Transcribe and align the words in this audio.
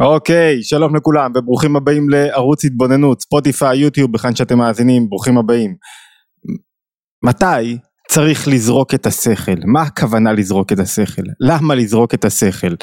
אוקיי, 0.00 0.62
שלום 0.62 0.96
לכולם 0.96 1.32
וברוכים 1.34 1.76
הבאים 1.76 2.08
לערוץ 2.08 2.64
התבוננות, 2.64 3.20
ספוטיפיי, 3.22 3.78
יוטיוב, 3.78 4.12
בכאן 4.12 4.34
שאתם 4.34 4.58
מאזינים, 4.58 5.08
ברוכים 5.08 5.38
הבאים. 5.38 5.74
מתי 7.24 7.78
צריך 8.08 8.48
לזרוק 8.48 8.94
את 8.94 9.06
השכל? 9.06 9.54
מה 9.66 9.82
הכוונה 9.82 10.32
לזרוק 10.32 10.72
את 10.72 10.78
השכל? 10.78 11.22
למה 11.40 11.74
לזרוק 11.74 12.14
את 12.14 12.24
השכל? 12.24 12.74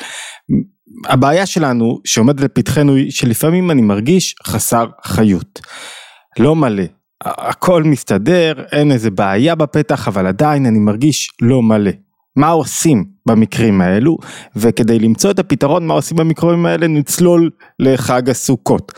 הבעיה 1.06 1.46
שלנו 1.46 2.00
שעומדת 2.06 2.42
לפתחנו 2.42 2.96
היא 2.96 3.12
שלפעמים 3.12 3.72
אני 3.72 3.82
מרגיש 3.82 4.36
חסר 4.44 4.88
חיות. 5.06 5.60
לא 6.40 6.56
מלא, 6.56 6.84
הכל 7.24 7.84
מסתדר, 7.84 8.54
אין 8.72 8.92
איזה 8.92 9.12
בעיה 9.12 9.56
בפתח, 9.56 10.08
אבל 10.08 10.28
עדיין 10.28 10.66
אני 10.66 10.80
מרגיש 10.80 11.30
לא 11.42 11.62
מלא. 11.62 11.92
מה 12.36 12.48
עושים 12.48 13.06
במקרים 13.26 13.82
האלו, 13.82 14.18
וכדי 14.56 15.00
למצוא 15.00 15.32
את 15.32 15.40
הפתרון 15.40 15.88
מה 15.88 15.94
עושים 15.94 16.18
במקרים 16.18 16.66
האלה 16.66 16.88
נצלול 16.88 17.50
לחג 17.80 18.30
הסוכות. 18.30 18.92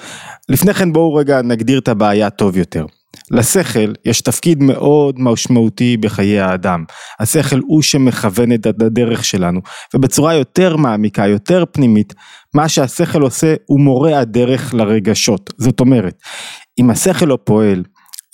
לפני 0.50 0.74
כן 0.74 0.94
בואו 0.94 1.14
רגע 1.14 1.41
נגדיר 1.41 1.80
את 1.80 1.88
הבעיה 1.88 2.30
טוב 2.30 2.58
יותר. 2.58 2.86
לשכל 3.32 3.94
יש 4.05 4.22
תפקיד 4.22 4.64
מאוד 4.64 5.16
משמעותי 5.20 5.98
בחיי 5.98 6.40
האדם. 6.40 6.84
השכל 7.20 7.60
הוא 7.68 7.82
שמכוון 7.82 8.54
את 8.54 8.66
הדרך 8.66 9.26
שלנו, 9.26 9.60
ובצורה 9.94 10.34
יותר 10.34 10.77
מעמיקה, 10.77 11.27
יותר 11.27 11.63
פנימית, 11.72 12.13
מה 12.54 12.70
שהשכל 12.70 13.22
עושה 13.22 13.55
הוא 13.66 13.80
מורה 13.80 14.20
הדרך 14.20 14.74
לרגשות. 14.74 15.50
זאת 15.58 15.80
אומרת, 15.80 16.22
אם 16.80 16.90
השכל 16.90 17.26
לא 17.26 17.38
פועל, 17.44 17.84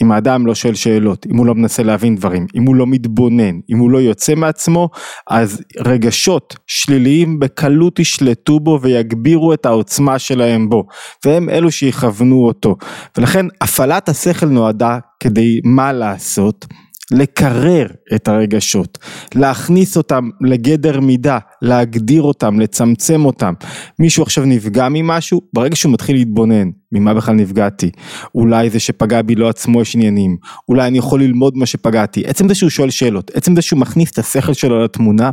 אם 0.01 0.11
האדם 0.11 0.47
לא 0.47 0.55
שואל 0.55 0.73
שאלות, 0.73 1.25
אם 1.31 1.37
הוא 1.37 1.45
לא 1.45 1.55
מנסה 1.55 1.83
להבין 1.83 2.15
דברים, 2.15 2.47
אם 2.55 2.63
הוא 2.63 2.75
לא 2.75 2.87
מתבונן, 2.87 3.59
אם 3.69 3.77
הוא 3.77 3.91
לא 3.91 3.97
יוצא 3.97 4.35
מעצמו, 4.35 4.89
אז 5.29 5.63
רגשות 5.77 6.55
שליליים 6.67 7.39
בקלות 7.39 7.99
ישלטו 7.99 8.59
בו 8.59 8.79
ויגבירו 8.81 9.53
את 9.53 9.65
העוצמה 9.65 10.19
שלהם 10.19 10.69
בו, 10.69 10.87
והם 11.25 11.49
אלו 11.49 11.71
שיכוונו 11.71 12.47
אותו. 12.47 12.75
ולכן 13.17 13.45
הפעלת 13.61 14.09
השכל 14.09 14.45
נועדה 14.45 14.99
כדי 15.19 15.59
מה 15.63 15.93
לעשות? 15.93 16.65
לקרר 17.11 17.87
את 18.15 18.27
הרגשות, 18.27 18.97
להכניס 19.35 19.97
אותם 19.97 20.29
לגדר 20.41 20.99
מידה, 20.99 21.37
להגדיר 21.61 22.21
אותם, 22.21 22.59
לצמצם 22.59 23.25
אותם. 23.25 23.53
מישהו 23.99 24.23
עכשיו 24.23 24.45
נפגע 24.45 24.87
ממשהו, 24.91 25.41
ברגע 25.53 25.75
שהוא 25.75 25.93
מתחיל 25.93 26.15
להתבונן, 26.15 26.69
ממה 26.91 27.13
בכלל 27.13 27.35
נפגעתי? 27.35 27.91
אולי 28.35 28.69
זה 28.69 28.79
שפגע 28.79 29.21
בי 29.21 29.35
לא 29.35 29.49
עצמו 29.49 29.81
יש 29.81 29.95
עניינים, 29.95 30.37
אולי 30.69 30.87
אני 30.87 30.97
יכול 30.97 31.23
ללמוד 31.23 31.57
מה 31.57 31.65
שפגעתי. 31.65 32.25
עצם 32.25 32.47
זה 32.47 32.55
שהוא 32.55 32.69
שואל 32.69 32.89
שאלות, 32.89 33.31
עצם 33.33 33.55
זה 33.55 33.61
שהוא 33.61 33.79
מכניס 33.79 34.11
את 34.11 34.19
השכל 34.19 34.53
שלו 34.53 34.83
לתמונה, 34.83 35.29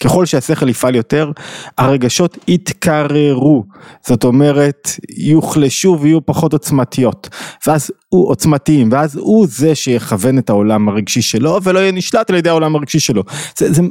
ככל 0.00 0.26
שהשכל 0.26 0.68
יפעל 0.68 0.94
יותר, 0.94 1.32
הרגשות 1.78 2.38
יתקררו, 2.48 3.64
זאת 4.06 4.24
אומרת, 4.24 4.90
יוחלשו 5.18 5.98
ויהיו 6.00 6.26
פחות 6.26 6.52
עוצמתיות, 6.52 7.28
ואז 7.66 7.90
הוא 8.08 8.28
עוצמתיים, 8.30 8.88
ואז 8.92 9.16
הוא 9.16 9.46
זה 9.50 9.74
שיכוון 9.74 10.38
את 10.38 10.50
העולם 10.50 10.88
הרגשי 10.88 11.22
שלו, 11.22 11.58
ולא 11.62 11.78
יהיה 11.78 11.92
נשלט 11.92 12.30
על 12.30 12.36
ידי 12.36 12.48
העולם 12.48 12.76
הרגשי 12.76 13.00
שלו. 13.00 13.22
זה, 13.58 13.72
זה 13.72 13.82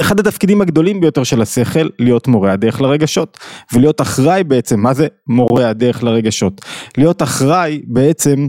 אחד 0.00 0.20
התפקידים 0.20 0.60
הגדולים 0.60 1.00
ביותר 1.00 1.24
של 1.24 1.42
השכל, 1.42 1.88
להיות 1.98 2.28
מורה 2.28 2.52
הדרך 2.52 2.80
לרגשות, 2.80 3.38
ולהיות 3.72 4.00
אחראי 4.00 4.44
בעצם, 4.44 4.80
מה 4.80 4.94
זה 4.94 5.06
מורה 5.26 5.68
הדרך 5.68 6.02
לרגשות? 6.02 6.60
להיות 6.98 7.22
אחראי 7.22 7.80
בעצם 7.86 8.48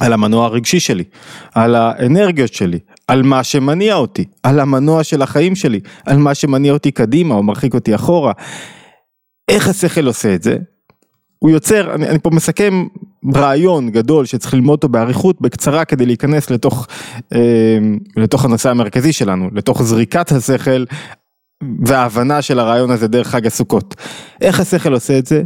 על 0.00 0.12
המנוע 0.12 0.46
הרגשי 0.46 0.80
שלי, 0.80 1.04
על 1.54 1.74
האנרגיות 1.74 2.52
שלי, 2.54 2.78
על 3.08 3.22
מה 3.22 3.44
שמניע 3.44 3.94
אותי, 3.94 4.24
על 4.42 4.60
המנוע 4.60 5.04
של 5.04 5.22
החיים 5.22 5.54
שלי, 5.54 5.80
על 6.06 6.16
מה 6.16 6.34
שמניע 6.34 6.72
אותי 6.72 6.90
קדימה 6.90 7.34
או 7.34 7.42
מרחיק 7.42 7.74
אותי 7.74 7.94
אחורה. 7.94 8.32
איך 9.48 9.68
השכל 9.68 10.06
עושה 10.06 10.34
את 10.34 10.42
זה? 10.42 10.56
הוא 11.38 11.50
יוצר, 11.50 11.94
אני, 11.94 12.08
אני 12.08 12.18
פה 12.18 12.30
מסכם 12.30 12.86
רעיון 13.34 13.90
גדול 13.90 14.26
שצריך 14.26 14.54
ללמוד 14.54 14.72
אותו 14.72 14.88
באריכות 14.88 15.40
בקצרה 15.40 15.84
כדי 15.84 16.06
להיכנס 16.06 16.50
לתוך, 16.50 16.86
אה, 17.34 17.78
לתוך 18.16 18.44
הנושא 18.44 18.70
המרכזי 18.70 19.12
שלנו, 19.12 19.50
לתוך 19.52 19.82
זריקת 19.82 20.32
השכל 20.32 20.84
וההבנה 21.86 22.42
של 22.42 22.58
הרעיון 22.58 22.90
הזה 22.90 23.08
דרך 23.08 23.28
חג 23.28 23.46
הסוכות. 23.46 23.94
איך 24.40 24.60
השכל 24.60 24.92
עושה 24.92 25.18
את 25.18 25.26
זה? 25.26 25.42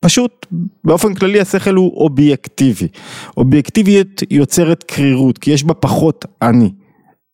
פשוט 0.00 0.46
באופן 0.84 1.14
כללי 1.14 1.40
השכל 1.40 1.74
הוא 1.74 1.96
אובייקטיבי. 1.96 2.88
אובייקטיביות 3.36 4.22
יוצרת 4.30 4.82
קרירות 4.82 5.38
כי 5.38 5.50
יש 5.50 5.64
בה 5.64 5.74
פחות 5.74 6.24
אני. 6.42 6.70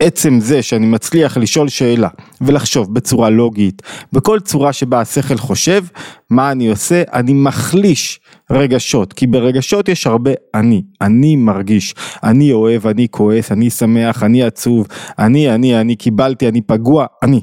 עצם 0.00 0.40
זה 0.40 0.62
שאני 0.62 0.86
מצליח 0.86 1.36
לשאול 1.36 1.68
שאלה 1.68 2.08
ולחשוב 2.40 2.94
בצורה 2.94 3.30
לוגית, 3.30 3.82
בכל 4.12 4.40
צורה 4.40 4.72
שבה 4.72 5.00
השכל 5.00 5.36
חושב, 5.36 5.84
מה 6.30 6.52
אני 6.52 6.70
עושה? 6.70 7.02
אני 7.12 7.32
מחליש 7.32 8.20
רגשות, 8.50 9.12
כי 9.12 9.26
ברגשות 9.26 9.88
יש 9.88 10.06
הרבה 10.06 10.30
אני, 10.54 10.82
אני 11.00 11.36
מרגיש, 11.36 11.94
אני 12.22 12.52
אוהב, 12.52 12.86
אני 12.86 13.06
כועס, 13.10 13.52
אני 13.52 13.70
שמח, 13.70 14.22
אני 14.22 14.42
עצוב, 14.42 14.86
אני, 15.18 15.54
אני, 15.54 15.80
אני 15.80 15.96
קיבלתי, 15.96 16.48
אני 16.48 16.60
פגוע, 16.60 17.06
אני. 17.22 17.40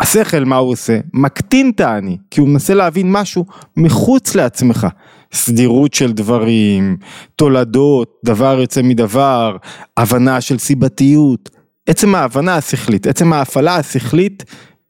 השכל 0.00 0.44
מה 0.44 0.56
הוא 0.56 0.70
עושה? 0.70 0.98
מקטין 1.14 1.70
את 1.74 1.80
האני, 1.80 2.16
כי 2.30 2.40
הוא 2.40 2.48
מנסה 2.48 2.74
להבין 2.74 3.12
משהו 3.12 3.44
מחוץ 3.76 4.34
לעצמך. 4.34 4.86
סדירות 5.32 5.94
של 5.94 6.12
דברים, 6.12 6.96
תולדות, 7.36 8.12
דבר 8.24 8.60
יוצא 8.60 8.82
מדבר, 8.82 9.56
הבנה 9.96 10.40
של 10.40 10.58
סיבתיות. 10.58 11.59
עצם 11.86 12.14
ההבנה 12.14 12.56
השכלית, 12.56 13.06
עצם 13.06 13.32
ההפעלה 13.32 13.76
השכלית 13.76 14.44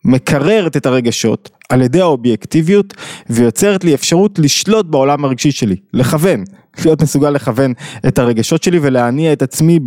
מקררת 0.05 0.77
את 0.77 0.87
הרגשות 0.87 1.50
על 1.69 1.83
ידי 1.83 2.00
האובייקטיביות 2.00 2.94
ויוצרת 3.31 3.84
לי 3.84 3.94
אפשרות 3.94 4.38
לשלוט 4.38 4.87
בעולם 4.87 5.25
הרגשי 5.25 5.50
שלי, 5.50 5.77
לכוון, 5.93 6.44
להיות 6.84 7.03
מסוגל 7.03 7.31
לכוון 7.31 7.72
את 8.09 8.19
הרגשות 8.19 8.62
שלי 8.62 8.78
ולהניע 8.83 9.33
את 9.33 9.43
עצמי 9.43 9.78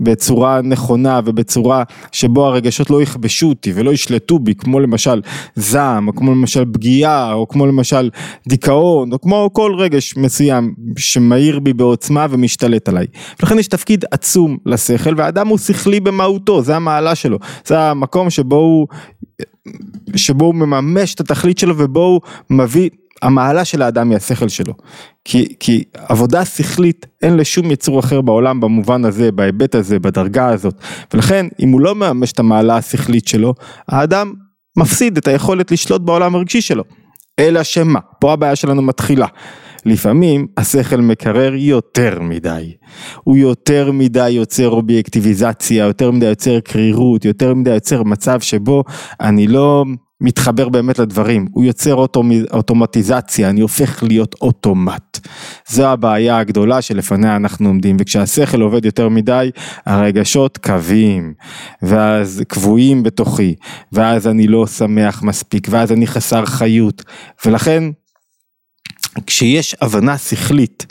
בצורה 0.00 0.60
נכונה 0.62 1.20
ובצורה 1.24 1.82
שבו 2.12 2.46
הרגשות 2.46 2.90
לא 2.90 3.02
יכבשו 3.02 3.48
אותי 3.48 3.72
ולא 3.74 3.90
ישלטו 3.90 4.38
בי 4.38 4.54
כמו 4.54 4.80
למשל 4.80 5.20
זעם 5.56 6.08
או 6.08 6.14
כמו 6.14 6.30
למשל 6.30 6.64
פגיעה 6.72 7.32
או 7.32 7.48
כמו 7.48 7.66
למשל 7.66 8.10
דיכאון 8.48 9.12
או 9.12 9.20
כמו 9.20 9.50
כל 9.52 9.74
רגש 9.78 10.16
מסוים 10.16 10.74
שמאיר 10.96 11.60
בי 11.60 11.72
בעוצמה 11.72 12.26
ומשתלט 12.30 12.88
עליי. 12.88 13.06
לכן 13.42 13.58
יש 13.58 13.68
תפקיד 13.68 14.04
עצום 14.10 14.56
לשכל 14.66 15.14
והאדם 15.16 15.48
הוא 15.48 15.58
שכלי 15.58 16.00
במהותו 16.00 16.62
זה 16.62 16.76
המעלה 16.76 17.14
שלו 17.14 17.38
זה 17.66 17.80
המקום 17.80 18.30
שבו 18.30 18.56
הוא 18.56 18.86
שבו 20.16 20.44
הוא 20.44 20.54
מממש 20.54 21.14
את 21.14 21.20
התכלית 21.20 21.58
שלו 21.58 21.78
ובו 21.78 22.00
הוא 22.00 22.20
מביא, 22.50 22.90
המעלה 23.22 23.64
של 23.64 23.82
האדם 23.82 24.10
היא 24.10 24.16
השכל 24.16 24.48
שלו. 24.48 24.74
כי, 25.24 25.54
כי 25.60 25.84
עבודה 25.94 26.44
שכלית 26.44 27.06
אין 27.22 27.36
לשום 27.36 27.70
יצור 27.70 28.00
אחר 28.00 28.20
בעולם 28.20 28.60
במובן 28.60 29.04
הזה, 29.04 29.32
בהיבט 29.32 29.74
הזה, 29.74 29.98
בדרגה 29.98 30.48
הזאת. 30.48 30.74
ולכן 31.14 31.46
אם 31.60 31.68
הוא 31.68 31.80
לא 31.80 31.94
מממש 31.94 32.32
את 32.32 32.38
המעלה 32.38 32.76
השכלית 32.76 33.28
שלו, 33.28 33.54
האדם 33.88 34.32
מפסיד 34.76 35.16
את 35.16 35.26
היכולת 35.26 35.70
לשלוט 35.70 36.02
בעולם 36.02 36.34
הרגשי 36.34 36.60
שלו. 36.60 36.84
אלא 37.38 37.62
שמה, 37.62 38.00
פה 38.20 38.32
הבעיה 38.32 38.56
שלנו 38.56 38.82
מתחילה. 38.82 39.26
לפעמים 39.84 40.46
השכל 40.56 41.00
מקרר 41.00 41.54
יותר 41.54 42.18
מדי. 42.20 42.72
הוא 43.24 43.36
יותר 43.36 43.92
מדי 43.92 44.30
יוצר 44.30 44.68
אובייקטיביזציה, 44.68 45.84
יותר 45.84 46.10
מדי 46.10 46.26
יוצר 46.26 46.60
קרירות, 46.60 47.24
יותר 47.24 47.54
מדי 47.54 47.70
יוצר 47.74 48.02
מצב 48.02 48.40
שבו 48.40 48.84
אני 49.20 49.46
לא 49.46 49.84
מתחבר 50.22 50.68
באמת 50.68 50.98
לדברים, 50.98 51.46
הוא 51.52 51.64
יוצר 51.64 51.94
אוטומטיזציה, 52.52 53.50
אני 53.50 53.60
הופך 53.60 54.02
להיות 54.02 54.34
אוטומט. 54.40 55.18
זו 55.68 55.86
הבעיה 55.86 56.38
הגדולה 56.38 56.82
שלפניה 56.82 57.36
אנחנו 57.36 57.68
עומדים, 57.68 57.96
וכשהשכל 58.00 58.60
עובד 58.60 58.84
יותר 58.84 59.08
מדי, 59.08 59.50
הרגשות 59.86 60.58
קווים, 60.58 61.34
ואז 61.82 62.42
קבועים 62.48 63.02
בתוכי, 63.02 63.54
ואז 63.92 64.26
אני 64.26 64.46
לא 64.46 64.66
שמח 64.66 65.22
מספיק, 65.22 65.66
ואז 65.70 65.92
אני 65.92 66.06
חסר 66.06 66.44
חיות, 66.46 67.04
ולכן 67.46 67.84
כשיש 69.26 69.76
הבנה 69.80 70.18
שכלית 70.18 70.86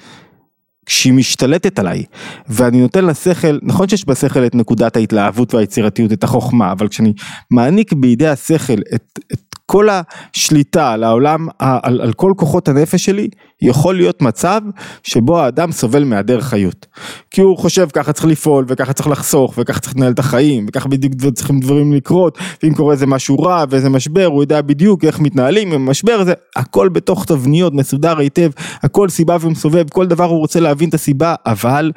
שהיא 0.90 1.14
משתלטת 1.14 1.80
עליי 1.80 2.04
ואני 2.48 2.82
נותן 2.82 3.06
לשכל, 3.06 3.60
נכון 3.62 3.88
שיש 3.90 4.06
בשכל 4.08 4.46
את 4.46 4.56
נקודת 4.56 4.96
ההתלהבות 4.96 5.54
והיצירתיות, 5.54 6.12
את 6.12 6.24
החוכמה, 6.24 6.72
אבל 6.72 6.88
כשאני 6.88 7.14
מעניק 7.52 7.94
בידי 7.94 8.28
השכל 8.28 8.78
את, 8.96 9.20
את 9.34 9.51
כל 9.72 9.88
השליטה 9.92 10.92
על 10.92 11.04
העולם, 11.04 11.48
על, 11.60 12.02
על 12.02 12.14
כל 12.14 12.32
כוחות 12.38 12.68
הנפש 12.68 13.06
שלי, 13.06 13.28
יכול 13.62 13.96
להיות 13.96 14.22
מצב 14.22 14.62
שבו 15.04 15.40
האדם 15.40 15.72
סובל 15.72 16.04
מהיעדר 16.04 16.42
חיות. 16.42 16.86
כי 17.30 17.42
הוא 17.42 17.58
חושב 17.58 17.88
ככה 17.94 18.14
צריך 18.14 18.26
לפעול, 18.26 18.66
וככה 18.68 18.94
צריך 18.94 19.08
לחסוך, 19.08 19.54
וככה 19.58 19.80
צריך 19.80 19.96
לנהל 19.96 20.12
את 20.12 20.20
החיים, 20.20 20.66
וככה 20.68 20.90
בדיוק 20.90 21.14
צריכים 21.34 21.60
דברים 21.60 21.94
לקרות, 21.94 22.38
ואם 22.64 22.74
קורה 22.74 22.94
איזה 22.94 23.06
משהו 23.06 23.40
רע 23.40 23.64
ואיזה 23.70 23.90
משבר, 23.90 24.26
הוא 24.26 24.44
יודע 24.44 24.62
בדיוק 24.62 25.06
איך 25.06 25.20
מתנהלים 25.20 25.72
עם 25.72 25.88
המשבר 25.88 26.20
הזה, 26.20 26.34
הכל 26.56 26.90
בתוך 26.90 27.26
תבניות, 27.26 27.74
מסודר 27.74 28.18
היטב, 28.20 28.50
הכל 28.84 29.10
סיבה 29.10 29.38
ומסובב, 29.42 29.90
כל 29.90 30.08
דבר 30.08 30.26
הוא 30.26 30.40
רוצה 30.40 30.60
להבין 30.60 30.90
את 30.90 30.94
הסיבה, 30.94 31.36
אבל 31.46 31.92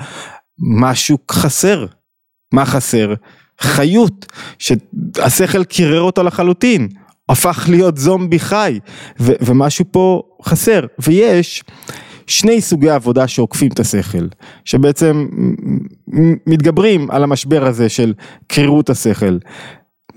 משהו 0.81 1.19
חסר. 1.31 1.87
מה 2.53 2.67
חסר? 2.67 3.15
חיות, 3.61 4.27
שהשכל 4.59 5.65
קירר 5.65 6.00
אותו 6.00 6.23
לחלוטין. 6.23 6.88
הפך 7.29 7.67
להיות 7.71 7.97
זומבי 7.97 8.38
חי, 8.38 8.79
ו- 9.21 9.32
ומשהו 9.41 9.85
פה 9.91 10.23
חסר, 10.44 10.81
ויש 10.99 11.65
שני 12.26 12.61
סוגי 12.61 12.91
עבודה 12.91 13.29
שעוקפים 13.29 13.69
את 13.73 13.81
השכל, 13.81 14.26
שבעצם 14.65 15.26
מתגברים 16.47 17.11
על 17.11 17.23
המשבר 17.23 17.67
הזה 17.67 17.88
של 17.88 18.12
קרירות 18.47 18.91
השכל. 18.91 19.38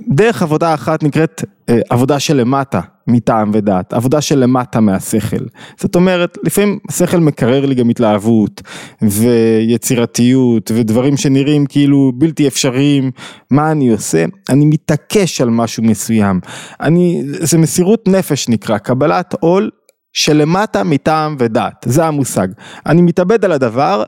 דרך 0.09 0.41
עבודה 0.41 0.73
אחת 0.73 1.03
נקראת 1.03 1.43
אה, 1.69 1.79
עבודה 1.89 2.19
שלמטה 2.19 2.81
מטעם 3.07 3.51
ודעת, 3.53 3.93
עבודה 3.93 4.21
שלמטה 4.21 4.79
מהשכל. 4.79 5.45
זאת 5.79 5.95
אומרת, 5.95 6.37
לפעמים 6.43 6.79
השכל 6.89 7.17
מקרר 7.17 7.65
לי 7.65 7.75
גם 7.75 7.89
התלהבות 7.89 8.61
ויצירתיות 9.01 10.71
ודברים 10.75 11.17
שנראים 11.17 11.65
כאילו 11.65 12.11
בלתי 12.15 12.47
אפשריים. 12.47 13.11
מה 13.51 13.71
אני 13.71 13.89
עושה? 13.89 14.25
אני 14.49 14.65
מתעקש 14.65 15.41
על 15.41 15.49
משהו 15.49 15.83
מסוים. 15.83 16.39
אני, 16.81 17.23
זה 17.25 17.57
מסירות 17.57 18.07
נפש 18.07 18.49
נקרא, 18.49 18.77
קבלת 18.77 19.35
עול 19.39 19.69
שלמטה 20.13 20.83
מטעם 20.83 21.35
ודעת, 21.39 21.85
זה 21.85 22.05
המושג. 22.05 22.47
אני 22.85 23.01
מתאבד 23.01 23.45
על 23.45 23.51
הדבר, 23.51 24.03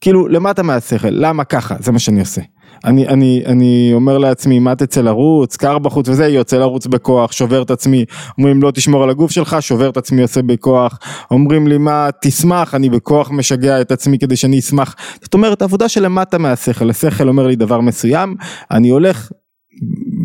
כאילו 0.00 0.28
למטה 0.28 0.62
מהשכל, 0.62 1.08
למה 1.10 1.44
ככה? 1.44 1.74
זה 1.78 1.92
מה 1.92 1.98
שאני 1.98 2.20
עושה. 2.20 2.40
אני, 2.84 3.08
אני, 3.08 3.42
אני 3.46 3.90
אומר 3.94 4.18
לעצמי, 4.18 4.58
מה 4.58 4.74
תצא 4.74 5.00
לרוץ, 5.00 5.56
קר 5.56 5.78
בחוץ 5.78 6.08
וזה, 6.08 6.26
יוצא 6.26 6.58
לרוץ 6.58 6.86
בכוח, 6.86 7.32
שובר 7.32 7.62
את 7.62 7.70
עצמי, 7.70 8.04
אומרים 8.38 8.62
לא 8.62 8.70
תשמור 8.70 9.02
על 9.02 9.10
הגוף 9.10 9.30
שלך, 9.30 9.56
שובר 9.60 9.90
את 9.90 9.96
עצמי, 9.96 10.22
עושה 10.22 10.42
בכוח, 10.42 10.98
אומרים 11.30 11.66
לי 11.66 11.78
מה, 11.78 12.08
תשמח, 12.22 12.74
אני 12.74 12.90
בכוח 12.90 13.30
משגע 13.30 13.80
את 13.80 13.92
עצמי 13.92 14.18
כדי 14.18 14.36
שאני 14.36 14.58
אשמח. 14.58 14.94
זאת 15.22 15.34
אומרת, 15.34 15.62
עבודה 15.62 15.88
שלמטה 15.88 16.38
מהשכל, 16.38 16.90
השכל 16.90 17.28
אומר 17.28 17.46
לי 17.46 17.56
דבר 17.56 17.80
מסוים, 17.80 18.36
אני 18.70 18.88
הולך 18.88 19.30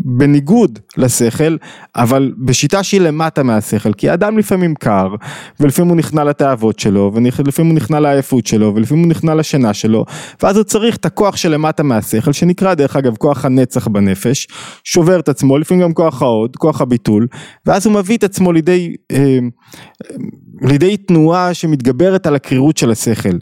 בניגוד 0.07 0.79
לשכל, 0.97 1.57
אבל 1.95 2.33
בשיטה 2.37 2.83
שהיא 2.83 3.01
למטה 3.01 3.43
מהשכל, 3.43 3.93
כי 3.93 4.09
האדם 4.09 4.37
לפעמים 4.37 4.75
קר, 4.75 5.15
ולפעמים 5.59 5.89
הוא 5.89 5.97
נכנע 5.97 6.23
לתאוות 6.23 6.79
שלו, 6.79 7.11
ולפעמים 7.13 7.71
הוא 7.71 7.75
נכנע 7.75 7.99
לעייפות 7.99 8.47
שלו, 8.47 8.75
ולפעמים 8.75 9.03
הוא 9.03 9.09
נכנע 9.09 9.35
לשינה 9.35 9.73
שלו, 9.73 10.05
ואז 10.43 10.57
הוא 10.57 10.63
צריך 10.63 10.95
את 10.95 11.05
הכוח 11.05 11.35
שלמטה 11.35 11.83
מהשכל, 11.83 12.31
שנקרא 12.33 12.73
דרך 12.73 12.95
אגב 12.95 13.17
כוח 13.17 13.45
הנצח 13.45 13.87
בנפש, 13.87 14.47
שובר 14.83 15.19
את 15.19 15.29
עצמו, 15.29 15.57
לפעמים 15.57 15.83
גם 15.83 15.93
כוח 15.93 16.21
ההוד, 16.21 16.55
כוח 16.55 16.81
הביטול, 16.81 17.27
ואז 17.65 17.85
הוא 17.85 17.93
מביא 17.93 18.17
את 18.17 18.23
עצמו 18.23 18.51
לידי, 18.51 18.95
אה, 19.11 19.39
לידי 20.61 20.97
תנועה 20.97 21.53
שמתגברת 21.53 22.27
על 22.27 22.35
הקרירות 22.35 22.77
של 22.77 22.91
השכל. 22.91 23.37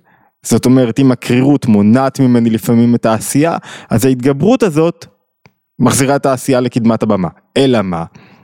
זאת 0.46 0.66
אומרת 0.66 1.00
אם 1.00 1.12
הקרירות 1.12 1.66
מונעת 1.66 2.20
ממני 2.20 2.50
לפעמים 2.50 2.96
את 2.96 3.06
העשייה, 3.06 3.58
אז 3.90 4.06
ההתגברות 4.06 4.64
הזאת 4.64 5.06
מחזירה 5.80 6.16
את 6.16 6.26
העשייה 6.26 6.60
לקדמת 6.60 7.04
הבמה. 7.04 7.28
אלא 7.58 7.82
מה? 7.82 8.04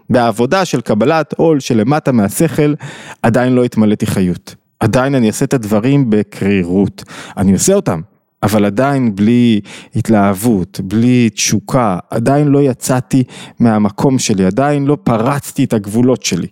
בעבודה 0.10 0.66
של 0.66 0.82
קבלת 0.82 1.34
עול 1.38 1.60
שלמטה 1.60 2.12
מהשכל, 2.12 2.74
עדיין 3.22 3.54
לא 3.54 3.64
התמלאתי 3.64 4.06
חיות. 4.06 4.56
עדיין 4.80 5.16
אני 5.16 5.28
אעשה 5.28 5.46
את 5.46 5.54
הדברים 5.54 6.10
בקרירות. 6.10 7.04
אני 7.38 7.54
עושה 7.54 7.74
אותם, 7.74 8.02
אבל 8.44 8.66
עדיין 8.66 9.16
בלי 9.16 9.60
התלהבות, 9.96 10.80
בלי 10.84 11.30
תשוקה, 11.30 11.98
עדיין 12.10 12.48
לא 12.48 12.62
יצאתי 12.62 13.24
מהמקום 13.60 14.20
שלי, 14.20 14.46
עדיין 14.46 14.86
לא 14.86 14.98
פרצתי 15.04 15.64
את 15.64 15.74
הגבולות 15.74 16.24
שלי. 16.24 16.48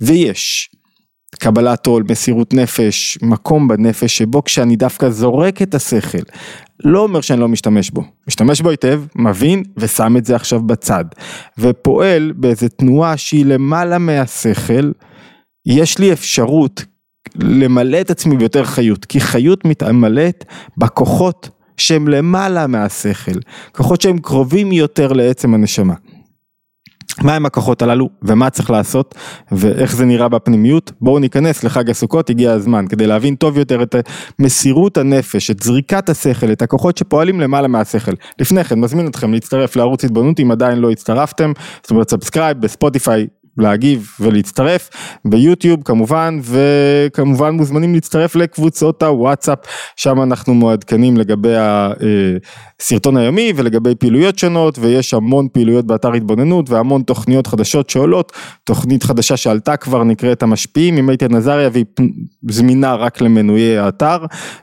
ויש 0.00 0.70
קבלת 1.38 1.86
עול, 1.86 2.04
מסירות 2.10 2.54
נפש, 2.54 3.18
מקום 3.22 3.68
בנפש 3.68 4.18
שבו 4.18 4.44
כשאני 4.44 4.76
דווקא 4.76 5.10
זורק 5.10 5.62
את 5.62 5.74
השכל, 5.74 6.22
לא 6.84 6.98
אומר 6.98 7.20
שאני 7.20 7.40
לא 7.40 7.48
משתמש 7.48 7.90
בו, 7.90 8.04
משתמש 8.28 8.60
בו 8.60 8.70
היטב, 8.70 9.02
מבין 9.16 9.62
ושם 9.76 10.16
את 10.16 10.24
זה 10.24 10.36
עכשיו 10.36 10.62
בצד, 10.62 11.04
ופועל 11.58 12.32
באיזה 12.36 12.68
תנועה 12.68 13.16
שהיא 13.16 13.46
למעלה 13.46 13.98
מהשכל, 13.98 14.92
יש 15.66 15.98
לי 15.98 16.12
אפשרות 16.12 16.84
למלא 17.36 18.00
את 18.00 18.10
עצמי 18.10 18.36
ביותר 18.36 18.64
חיות, 18.64 19.04
כי 19.04 19.20
חיות 19.20 19.64
מתמלאת 19.64 20.44
בכוחות 20.76 21.50
שהם 21.76 22.08
למעלה 22.08 22.66
מהשכל, 22.66 23.38
כוחות 23.72 24.00
שהם 24.00 24.18
קרובים 24.18 24.72
יותר 24.72 25.12
לעצם 25.12 25.54
הנשמה. 25.54 25.94
מהם 27.18 27.46
הכוחות 27.46 27.82
הללו 27.82 28.08
ומה 28.22 28.50
צריך 28.50 28.70
לעשות 28.70 29.14
ואיך 29.52 29.96
זה 29.96 30.04
נראה 30.04 30.28
בפנימיות. 30.28 30.92
בואו 31.00 31.18
ניכנס 31.18 31.64
לחג 31.64 31.90
הסוכות 31.90 32.30
הגיע 32.30 32.52
הזמן 32.52 32.84
כדי 32.88 33.06
להבין 33.06 33.34
טוב 33.34 33.58
יותר 33.58 33.82
את 33.82 33.94
מסירות 34.38 34.96
הנפש 34.96 35.50
את 35.50 35.62
זריקת 35.62 36.08
השכל 36.08 36.52
את 36.52 36.62
הכוחות 36.62 36.98
שפועלים 36.98 37.40
למעלה 37.40 37.68
מהשכל. 37.68 38.12
לפני 38.38 38.64
כן 38.64 38.80
מזמין 38.80 39.06
אתכם 39.06 39.32
להצטרף 39.32 39.76
לערוץ 39.76 40.04
התבוננות 40.04 40.40
אם 40.40 40.50
עדיין 40.50 40.78
לא 40.78 40.90
הצטרפתם. 40.90 41.52
זאת 41.82 41.90
אומרת 41.90 42.10
subscribe 42.10 42.60
בספוטיפיי 42.60 43.26
להגיב 43.60 44.10
ולהצטרף. 44.20 44.90
ביוטיוב 45.24 45.82
כמובן 45.84 46.40
וכמובן 46.42 47.54
מוזמנים 47.54 47.94
להצטרף 47.94 48.36
לקבוצות 48.36 49.02
הוואטסאפ 49.02 49.58
שם 49.96 50.22
אנחנו 50.22 50.54
מעדכנים 50.54 51.16
לגבי 51.16 51.54
הסרטון 52.80 53.16
היומי 53.16 53.52
ולגבי 53.56 53.94
פעילויות 53.94 54.38
שונות 54.38 54.78
ויש 54.78 55.14
המון 55.14 55.48
פעילויות 55.52 55.86
באתר 55.86 56.12
התבוננות 56.12 56.70
והמון 56.70 57.02
תוכניות 57.02 57.46
חדשות 57.46 57.90
שעולות. 57.90 58.32
תוכנית 58.64 59.02
חדשה 59.02 59.36
שעלתה 59.36 59.76
כבר 59.76 60.04
נקראת 60.04 60.42
המשפיעים 60.42 60.96
עם 60.96 61.10
איתן 61.10 61.34
עזריה 61.34 61.70
והיא 61.72 61.84
זמינה 62.48 62.94
רק 62.94 63.20
למנויי 63.20 63.78
האתר. 63.78 64.18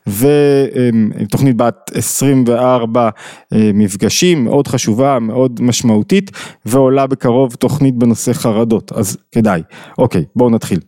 ותוכנית 0.08 1.58
בת 1.58 1.92
24 1.94 3.10
אה, 3.54 3.72
מפגשים 3.74 4.44
מאוד 4.44 4.68
חשובה 4.68 5.20
מאוד 5.20 5.60
משמעותית 5.62 6.32
ועולה 6.66 7.08
בקרוב 7.08 7.54
תוכנית 7.56 7.96
בנושא 7.96 8.34
חרדות 8.34 8.87
אז 8.92 9.18
כדאי. 9.32 9.62
אוקיי, 9.98 10.26
בואו 10.36 10.50
נתחיל. 10.50 10.80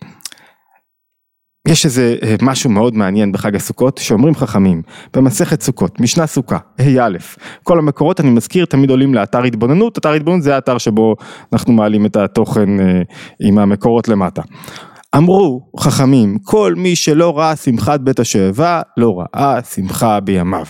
יש 1.68 1.86
איזה 1.86 2.16
אה, 2.24 2.36
משהו 2.42 2.69
מאוד 2.69 2.96
מעניין 2.96 3.31
בחג 3.31 3.56
הסוכות 3.56 3.98
שאומרים 3.98 4.36
חכמים 4.36 4.81
במסכת 5.13 5.62
סוכות 5.62 6.00
משנה 6.00 6.28
סוכה 6.28 6.57
ה' 6.80 7.07
כל 7.63 7.80
המקורות 7.80 8.19
אני 8.19 8.30
מזכיר 8.30 8.66
תמיד 8.66 8.90
עולים 8.90 9.13
לאתר 9.13 9.44
התבוננות 9.44 9.98
אתר 9.98 10.12
התבוננות 10.12 10.44
זה 10.44 10.56
האתר 10.56 10.78
שבו 10.78 11.16
אנחנו 11.54 11.74
מעלים 11.74 12.06
את 12.06 12.16
התוכן 12.16 12.80
אה, 12.80 13.01
עם 13.42 13.60
המקורות 13.60 14.07
למטה. 14.07 14.42
אמרו 15.18 15.69
חכמים 15.80 16.38
כל 16.44 16.74
מי 16.78 16.95
שלא 16.95 17.38
ראה 17.38 17.56
שמחת 17.56 18.00
בית 18.00 18.19
השואבה 18.19 18.81
לא 18.98 19.19
ראה 19.19 19.63
שמחה 19.63 20.19
בימיו 20.19 20.66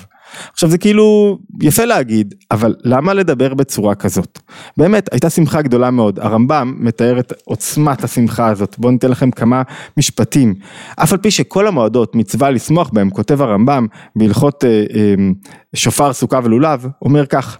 עכשיו 0.53 0.69
זה 0.69 0.77
כאילו 0.77 1.39
יפה 1.61 1.85
להגיד, 1.85 2.35
אבל 2.51 2.75
למה 2.83 3.13
לדבר 3.13 3.53
בצורה 3.53 3.95
כזאת? 3.95 4.39
באמת, 4.77 5.09
הייתה 5.13 5.29
שמחה 5.29 5.61
גדולה 5.61 5.91
מאוד, 5.91 6.19
הרמב"ם 6.19 6.75
מתאר 6.79 7.19
את 7.19 7.33
עוצמת 7.45 8.03
השמחה 8.03 8.47
הזאת, 8.47 8.75
בואו 8.77 8.91
ניתן 8.91 9.11
לכם 9.11 9.31
כמה 9.31 9.61
משפטים. 9.97 10.55
אף 10.95 11.11
על 11.11 11.17
פי 11.17 11.31
שכל 11.31 11.67
המועדות 11.67 12.15
מצווה 12.15 12.49
לשמוח 12.51 12.89
בהם, 12.93 13.09
כותב 13.09 13.41
הרמב"ם 13.41 13.87
בהלכות 14.15 14.65
אה, 14.65 14.69
אה, 14.69 15.15
שופר 15.75 16.13
סוכה 16.13 16.39
ולולב, 16.43 16.87
אומר 17.01 17.25
כך, 17.25 17.57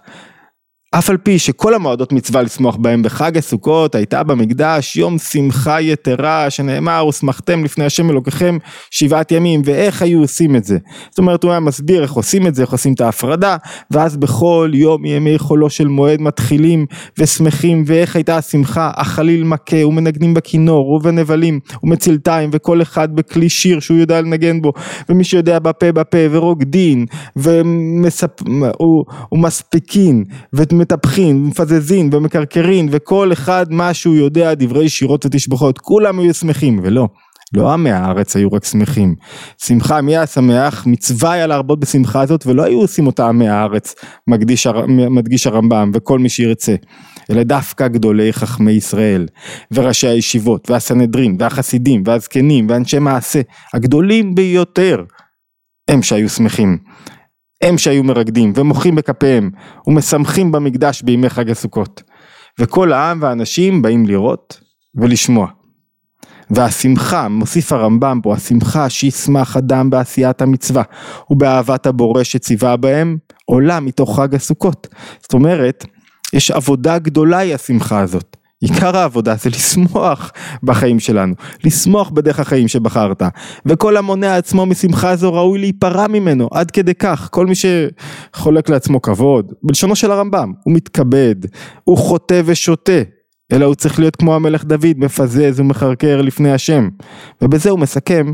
אף 0.91 1.09
על 1.09 1.17
פי 1.17 1.39
שכל 1.39 1.73
המועדות 1.73 2.11
מצווה 2.11 2.41
לשמוח 2.41 2.75
בהם 2.75 3.03
בחג 3.03 3.37
הסוכות 3.37 3.95
הייתה 3.95 4.23
במקדש 4.23 4.95
יום 4.95 5.17
שמחה 5.17 5.81
יתרה 5.81 6.49
שנאמר 6.49 7.05
ושמחתם 7.09 7.63
לפני 7.63 7.85
השם 7.85 8.09
אלוקיכם 8.09 8.57
שבעת 8.91 9.31
ימים 9.31 9.61
ואיך 9.65 10.01
היו 10.01 10.19
עושים 10.19 10.55
את 10.55 10.63
זה. 10.63 10.77
זאת 11.09 11.17
אומרת 11.17 11.43
הוא 11.43 11.51
היה 11.51 11.59
מסביר 11.59 12.01
איך 12.01 12.11
עושים 12.11 12.47
את 12.47 12.55
זה, 12.55 12.61
איך 12.61 12.71
עושים 12.71 12.93
את 12.93 13.01
ההפרדה 13.01 13.57
ואז 13.91 14.17
בכל 14.17 14.71
יום 14.73 15.05
ימי 15.05 15.39
חולו 15.39 15.69
של 15.69 15.87
מועד 15.87 16.21
מתחילים 16.21 16.85
ושמחים 17.17 17.83
ואיך 17.87 18.15
הייתה 18.15 18.37
השמחה 18.37 18.91
החליל 18.95 19.43
מכה 19.43 19.85
ומנגנים 19.85 20.33
בכינור 20.33 20.89
ובנבלים 20.89 21.59
ומצלתיים 21.83 22.49
וכל 22.53 22.81
אחד 22.81 23.15
בכלי 23.15 23.49
שיר 23.49 23.79
שהוא 23.79 23.97
יודע 23.97 24.21
לנגן 24.21 24.61
בו 24.61 24.73
ומי 25.09 25.23
שיודע 25.23 25.59
בפה 25.59 25.91
בפה 25.91 26.17
ורוקדין 26.31 27.05
ומספ... 27.35 28.43
ומספיקין 29.31 30.23
מטפחין, 30.79 31.43
מפזזין 31.43 32.09
ומקרקרין 32.13 32.89
וכל 32.91 33.33
אחד 33.33 33.65
מה 33.69 33.93
שהוא 33.93 34.15
יודע 34.15 34.53
דברי 34.53 34.89
שירות 34.89 35.25
ותשבחות 35.25 35.77
כולם 35.77 36.19
היו 36.19 36.33
שמחים 36.33 36.79
ולא 36.83 37.07
לא 37.53 37.73
עמי 37.73 37.91
הארץ 37.91 38.35
היו 38.35 38.51
רק 38.51 38.65
שמחים. 38.65 39.15
שמחה 39.63 40.01
מי 40.01 40.17
היה 40.17 40.27
שמח 40.27 40.85
מצווה 40.85 41.31
היה 41.31 41.47
להרבות 41.47 41.79
בשמחה 41.79 42.21
הזאת 42.21 42.45
ולא 42.45 42.63
היו 42.63 42.79
עושים 42.79 43.07
אותה 43.07 43.27
עמי 43.27 43.49
הארץ 43.49 43.95
מקדיש, 44.27 44.67
מדגיש 44.87 45.47
הרמב"ם 45.47 45.91
וכל 45.93 46.19
מי 46.19 46.29
שירצה. 46.29 46.75
אלא 47.31 47.43
דווקא 47.43 47.87
גדולי 47.87 48.33
חכמי 48.33 48.71
ישראל 48.71 49.27
וראשי 49.71 50.07
הישיבות 50.07 50.69
והסנהדרין 50.69 51.37
והחסידים 51.39 52.03
והזקנים 52.05 52.67
ואנשי 52.69 52.99
מעשה 52.99 53.41
הגדולים 53.73 54.35
ביותר 54.35 55.03
הם 55.87 56.01
שהיו 56.01 56.29
שמחים. 56.29 56.77
הם 57.61 57.77
שהיו 57.77 58.03
מרקדים 58.03 58.53
ומוחאים 58.55 58.95
בכפיהם 58.95 59.49
ומשמחים 59.87 60.51
במקדש 60.51 61.01
בימי 61.01 61.29
חג 61.29 61.49
הסוכות. 61.49 62.03
וכל 62.59 62.93
העם 62.93 63.21
והאנשים 63.21 63.81
באים 63.81 64.05
לראות 64.05 64.59
ולשמוע. 64.95 65.47
והשמחה, 66.49 67.27
מוסיף 67.27 67.71
הרמב"ם 67.71 68.19
פה, 68.23 68.33
השמחה 68.33 68.89
שישמח 68.89 69.57
אדם 69.57 69.89
בעשיית 69.89 70.41
המצווה 70.41 70.83
ובאהבת 71.29 71.85
הבורא 71.85 72.23
שציווה 72.23 72.77
בהם, 72.77 73.17
עולה 73.45 73.79
מתוך 73.79 74.19
חג 74.19 74.35
הסוכות. 74.35 74.87
זאת 75.21 75.33
אומרת, 75.33 75.85
יש 76.33 76.51
עבודה 76.51 76.99
גדולה 76.99 77.37
היא 77.37 77.55
השמחה 77.55 77.99
הזאת. 77.99 78.37
עיקר 78.61 78.97
העבודה 78.97 79.35
זה 79.35 79.49
לשמוח 79.49 80.31
בחיים 80.63 80.99
שלנו, 80.99 81.33
לשמוח 81.63 82.09
בדרך 82.09 82.39
החיים 82.39 82.67
שבחרת, 82.67 83.21
וכל 83.65 83.97
המונע 83.97 84.37
עצמו 84.37 84.65
משמחה 84.65 85.15
זו 85.15 85.33
ראוי 85.33 85.59
להיפרע 85.59 86.07
ממנו, 86.07 86.47
עד 86.51 86.71
כדי 86.71 86.93
כך, 86.93 87.29
כל 87.31 87.45
מי 87.45 87.53
שחולק 87.55 88.69
לעצמו 88.69 89.01
כבוד, 89.01 89.53
בלשונו 89.63 89.95
של 89.95 90.11
הרמב"ם, 90.11 90.53
הוא 90.63 90.73
מתכבד, 90.73 91.35
הוא 91.83 91.97
חוטא 91.97 92.41
ושותה, 92.45 93.01
אלא 93.51 93.65
הוא 93.65 93.75
צריך 93.75 93.99
להיות 93.99 94.15
כמו 94.15 94.35
המלך 94.35 94.63
דוד, 94.63 94.97
מפזז 94.97 95.59
ומחרקר 95.59 96.21
לפני 96.21 96.51
השם, 96.51 96.89
ובזה 97.41 97.69
הוא 97.69 97.79
מסכם 97.79 98.33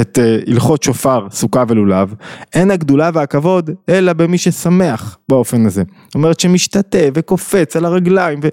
את 0.00 0.18
uh, 0.18 0.50
הלכות 0.50 0.82
שופר, 0.82 1.26
סוכה 1.30 1.64
ולולב, 1.68 2.14
אין 2.54 2.70
הגדולה 2.70 3.10
והכבוד 3.14 3.70
אלא 3.88 4.12
במי 4.12 4.38
ששמח 4.38 5.18
באופן 5.28 5.66
הזה. 5.66 5.82
זאת 6.06 6.14
אומרת 6.14 6.40
שמשתתה 6.40 6.98
וקופץ 7.14 7.76
על 7.76 7.84
הרגליים 7.84 8.40
ו... 8.42 8.48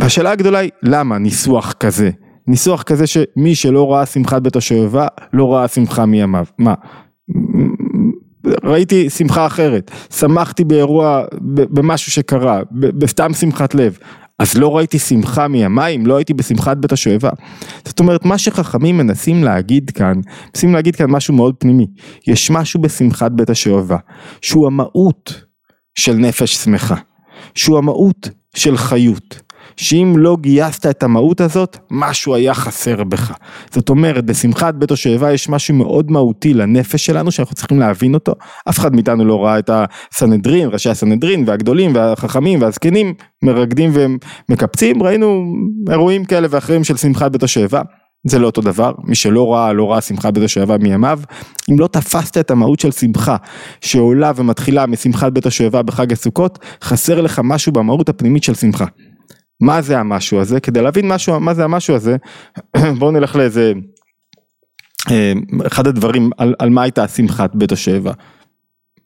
והשאלה 0.00 0.30
הגדולה 0.30 0.58
היא 0.58 0.70
למה 0.82 1.18
ניסוח 1.18 1.72
כזה? 1.72 2.10
ניסוח 2.46 2.82
כזה 2.82 3.06
שמי 3.06 3.54
שלא 3.54 3.92
ראה 3.92 4.06
שמחת 4.06 4.42
בית 4.42 4.56
השואבה 4.56 5.06
לא 5.32 5.54
ראה 5.54 5.68
שמחה 5.68 6.06
מימיו. 6.06 6.44
מה? 6.58 6.74
ראיתי 8.64 9.10
שמחה 9.10 9.46
אחרת, 9.46 9.90
שמחתי 10.10 10.64
באירוע, 10.64 11.24
במשהו 11.70 12.12
שקרה, 12.12 12.60
בסתם 12.72 13.32
שמחת 13.32 13.74
לב. 13.74 13.98
אז 14.38 14.56
לא 14.56 14.76
ראיתי 14.76 14.98
שמחה 14.98 15.48
מימיים, 15.48 16.06
לא 16.06 16.16
הייתי 16.16 16.34
בשמחת 16.34 16.76
בית 16.76 16.92
השואבה. 16.92 17.30
זאת 17.84 18.00
אומרת, 18.00 18.24
מה 18.24 18.38
שחכמים 18.38 18.96
מנסים 18.96 19.44
להגיד 19.44 19.90
כאן, 19.90 20.20
מנסים 20.54 20.74
להגיד 20.74 20.96
כאן 20.96 21.10
משהו 21.10 21.34
מאוד 21.34 21.54
פנימי. 21.58 21.86
יש 22.26 22.50
משהו 22.50 22.80
בשמחת 22.80 23.32
בית 23.32 23.50
השואבה, 23.50 23.96
שהוא 24.40 24.66
המהות 24.66 25.44
של 25.94 26.14
נפש 26.14 26.56
שמחה, 26.56 26.94
שהוא 27.54 27.78
המהות 27.78 28.28
של 28.54 28.76
חיות. 28.76 29.49
שאם 29.76 30.14
לא 30.16 30.36
גייסת 30.40 30.86
את 30.86 31.02
המהות 31.02 31.40
הזאת, 31.40 31.78
משהו 31.90 32.34
היה 32.34 32.54
חסר 32.54 33.04
בך. 33.04 33.32
זאת 33.70 33.88
אומרת, 33.88 34.24
בשמחת 34.24 34.74
בית 34.74 34.90
השואבה 34.90 35.32
יש 35.32 35.48
משהו 35.48 35.74
מאוד 35.74 36.10
מהותי 36.10 36.54
לנפש 36.54 37.06
שלנו, 37.06 37.30
שאנחנו 37.30 37.54
צריכים 37.54 37.78
להבין 37.78 38.14
אותו. 38.14 38.32
אף 38.68 38.78
אחד 38.78 38.94
מאיתנו 38.94 39.24
לא 39.24 39.44
ראה 39.44 39.58
את 39.58 39.70
הסנהדרין, 39.72 40.68
ראשי 40.72 40.90
הסנהדרין, 40.90 41.44
והגדולים, 41.46 41.94
והחכמים, 41.94 42.62
והזקנים, 42.62 43.14
מרקדים 43.42 43.90
ומקפצים, 44.48 45.02
ראינו 45.02 45.54
אירועים 45.90 46.24
כאלה 46.24 46.48
ואחרים 46.50 46.84
של 46.84 46.96
שמחת 46.96 47.32
בית 47.32 47.42
השואבה. 47.42 47.82
זה 48.26 48.38
לא 48.38 48.46
אותו 48.46 48.60
דבר, 48.60 48.92
מי 49.04 49.14
שלא 49.14 49.52
ראה, 49.52 49.72
לא 49.72 49.92
ראה 49.92 50.00
שמחת 50.00 50.34
בית 50.34 50.44
השואבה 50.44 50.78
מימיו. 50.78 51.20
אם 51.70 51.78
לא 51.78 51.86
תפסת 51.86 52.38
את 52.38 52.50
המהות 52.50 52.80
של 52.80 52.90
שמחה 52.90 53.36
שעולה 53.80 54.32
ומתחילה 54.36 54.86
משמחת 54.86 55.32
בית 55.32 55.46
השואבה 55.46 55.82
בחג 55.82 56.12
הסוכות, 56.12 56.58
חסר 56.82 57.20
לך 57.20 57.40
משהו 57.44 57.72
במהות 57.72 58.08
הפנימית 58.08 58.42
של 58.42 58.54
שמחה. 58.54 58.84
מה 59.60 59.82
זה 59.82 59.98
המשהו 59.98 60.40
הזה, 60.40 60.60
כדי 60.60 60.82
להבין 60.82 61.08
משהו, 61.08 61.40
מה 61.40 61.54
זה 61.54 61.64
המשהו 61.64 61.94
הזה, 61.94 62.16
בואו 62.98 63.10
נלך 63.10 63.36
לאיזה, 63.36 63.72
אה, 65.10 65.32
אחד 65.66 65.86
הדברים, 65.86 66.30
על, 66.38 66.54
על 66.58 66.70
מה 66.70 66.82
הייתה 66.82 67.08
שמחת 67.08 67.54
בית 67.54 67.72
השבע. 67.72 68.12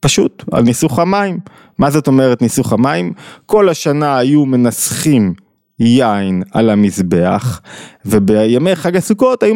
פשוט, 0.00 0.44
על 0.52 0.62
ניסוך 0.62 0.98
המים. 0.98 1.38
מה 1.78 1.90
זאת 1.90 2.06
אומרת 2.06 2.42
ניסוך 2.42 2.72
המים? 2.72 3.12
כל 3.46 3.68
השנה 3.68 4.18
היו 4.18 4.46
מנסחים 4.46 5.34
יין 5.78 6.42
על 6.52 6.70
המזבח, 6.70 7.60
ובימי 8.06 8.76
חג 8.76 8.96
הסוכות 8.96 9.42
היו 9.42 9.54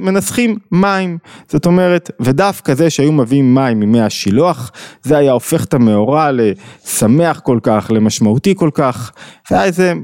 מנסחים 0.00 0.58
מים. 0.72 1.18
זאת 1.48 1.66
אומרת, 1.66 2.10
ודווקא 2.20 2.74
זה 2.74 2.90
שהיו 2.90 3.12
מביאים 3.12 3.54
מים 3.54 3.80
מימי 3.80 4.00
השילוח, 4.00 4.72
זה 5.02 5.18
היה 5.18 5.32
הופך 5.32 5.64
את 5.64 5.74
המאורע 5.74 6.30
לשמח 6.32 7.40
כל 7.40 7.58
כך, 7.62 7.90
למשמעותי 7.94 8.54
כל 8.56 8.70
כך, 8.74 9.12
זה 9.48 9.56
היה 9.56 9.64
איזה 9.64 9.94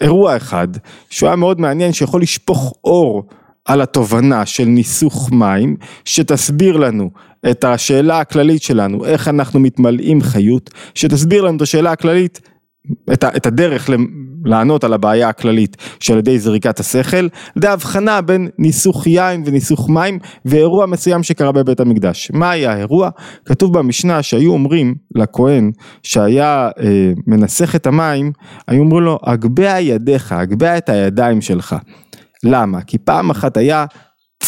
אירוע 0.00 0.36
אחד 0.36 0.68
שהוא 1.10 1.26
היה 1.26 1.36
מאוד 1.36 1.60
מעניין 1.60 1.92
שיכול 1.92 2.22
לשפוך 2.22 2.74
אור 2.84 3.28
על 3.64 3.80
התובנה 3.80 4.46
של 4.46 4.64
ניסוך 4.64 5.32
מים 5.32 5.76
שתסביר 6.04 6.76
לנו 6.76 7.10
את 7.50 7.64
השאלה 7.64 8.20
הכללית 8.20 8.62
שלנו 8.62 9.04
איך 9.04 9.28
אנחנו 9.28 9.60
מתמלאים 9.60 10.22
חיות 10.22 10.70
שתסביר 10.94 11.42
לנו 11.42 11.56
את 11.56 11.62
השאלה 11.62 11.92
הכללית 11.92 12.40
את, 13.12 13.46
הדרך 13.46 13.90
לענות 14.44 14.84
על 14.84 14.92
הבעיה 14.92 15.28
הכללית 15.28 15.76
שעל 16.00 16.18
ידי 16.18 16.38
זריקת 16.38 16.80
השכל, 16.80 17.16
על 17.16 17.28
ידי 17.56 17.68
הבחנה 17.68 18.20
בין 18.20 18.48
ניסוך 18.58 19.06
יין 19.06 19.42
וניסוך 19.46 19.90
מים 19.90 20.18
ואירוע 20.44 20.86
מסוים 20.86 21.22
שקרה 21.22 21.52
בבית 21.52 21.80
המקדש. 21.80 22.30
מה 22.34 22.50
היה 22.50 22.72
האירוע? 22.72 23.10
כתוב 23.44 23.78
במשנה 23.78 24.22
שהיו 24.22 24.52
אומרים 24.52 24.94
לכהן 25.14 25.70
שהיה 26.02 26.70
אה, 26.80 27.12
מנסח 27.26 27.74
את 27.74 27.86
המים, 27.86 28.32
היו 28.68 28.80
אומרים 28.82 29.04
לו 29.04 29.18
הגביה 29.22 29.80
ידיך, 29.80 30.32
הגביה 30.32 30.78
את 30.78 30.88
הידיים 30.88 31.40
שלך. 31.40 31.76
למה? 32.44 32.80
כי 32.80 32.98
פעם 32.98 33.30
אחת 33.30 33.56
היה 33.56 33.84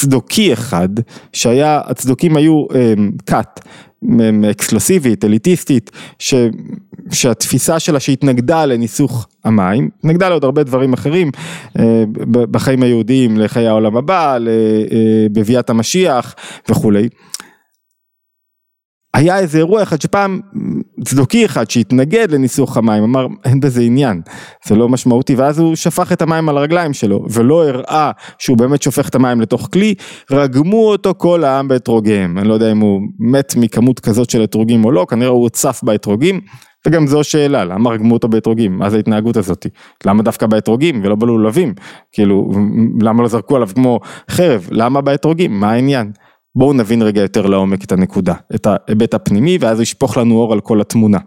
צדוקי 0.01 0.53
אחד 0.53 0.89
שהיה, 1.33 1.81
הצדוקים 1.85 2.37
היו 2.37 2.65
אה, 2.75 2.95
כת 3.27 3.61
אקסקלוסיבית, 4.51 5.25
אליטיסטית, 5.25 5.91
ש, 6.19 6.35
שהתפיסה 7.13 7.79
שלה 7.79 8.01
שהתנגדה 8.01 8.67
לניסוך 8.67 9.27
המים, 9.45 9.89
התנגדה 9.99 10.29
לעוד 10.29 10.45
הרבה 10.45 10.63
דברים 10.63 10.93
אחרים 10.93 11.31
אה, 11.79 12.05
בחיים 12.31 12.83
היהודיים, 12.83 13.39
לחיי 13.39 13.67
העולם 13.69 13.97
הבא, 13.97 14.39
לביאת 15.31 15.71
אה, 15.71 15.75
המשיח 15.75 16.35
וכולי. 16.69 17.09
היה 19.21 19.39
איזה 19.39 19.59
אירוע 19.59 19.83
אחד 19.83 20.01
שפעם 20.01 20.41
צדוקי 21.05 21.45
אחד 21.45 21.71
שהתנגד 21.71 22.31
לניסוך 22.31 22.77
המים 22.77 23.03
אמר 23.03 23.27
אין 23.45 23.61
בזה 23.61 23.83
עניין 23.83 24.21
זה 24.67 24.75
לא 24.75 24.89
משמעותי. 24.89 25.35
ואז 25.35 25.59
הוא 25.59 25.77
שפך 25.77 26.13
את 26.13 26.23
המים 26.23 26.49
על 26.49 26.59
הרגליים 26.59 26.93
שלו 26.93 27.25
ולא 27.31 27.69
הראה 27.69 28.11
שהוא 28.39 28.57
באמת 28.57 28.83
שופך 28.83 29.09
את 29.09 29.15
המים 29.15 29.41
לתוך 29.41 29.69
כלי 29.73 29.95
רגמו 30.31 30.89
אותו 30.89 31.15
כל 31.19 31.45
העם 31.45 31.69
באתרוגיהם 31.69 32.39
אני 32.39 32.49
לא 32.49 32.55
יודע 32.55 32.73
אם 32.73 32.81
הוא 32.81 33.01
מת 33.19 33.55
מכמות 33.57 34.01
כזאת 34.01 34.31
של 34.31 34.45
אתרוגים 34.45 34.85
או 34.85 34.93
לא 34.93 35.07
כנראה 35.11 35.31
הוא 35.31 35.49
צף 35.49 35.81
באתרוגים 35.83 36.41
וגם 36.87 37.07
זו 37.07 37.25
שאלה 37.25 37.65
למה 37.65 37.91
רגמו 37.91 38.15
אותו 38.15 38.29
באתרוגים? 38.29 38.79
מה 38.79 38.91
זה 38.91 38.97
ההתנהגות 38.97 39.37
הזאת? 39.37 39.67
למה 40.07 40.23
דווקא 40.23 40.47
באתרוגים 40.47 41.01
ולא 41.05 41.15
בלולבים? 41.15 41.75
כאילו 42.13 42.53
למה 43.01 43.23
לא 43.23 43.29
זרקו 43.29 43.57
עליו 43.57 43.69
כמו 43.75 44.01
חרב? 44.31 44.69
למה 44.71 45.01
באתרוגים? 45.01 45.61
מה 45.61 45.71
העניין 45.71 46.13
בואו 46.55 46.73
נבין 46.73 47.03
רגע 47.03 47.21
יותר 47.21 47.47
לעומק 47.47 47.85
את 47.85 47.93
הנקודה, 47.93 48.35
את 48.55 48.67
ההיבט 48.67 49.15
הפנימי 49.15 49.59
ואז 49.61 49.81
ישפוך 49.81 50.17
לנו 50.17 50.35
אור 50.35 50.53
על 50.53 50.61
כל 50.61 50.81
התמונה. 50.81 51.19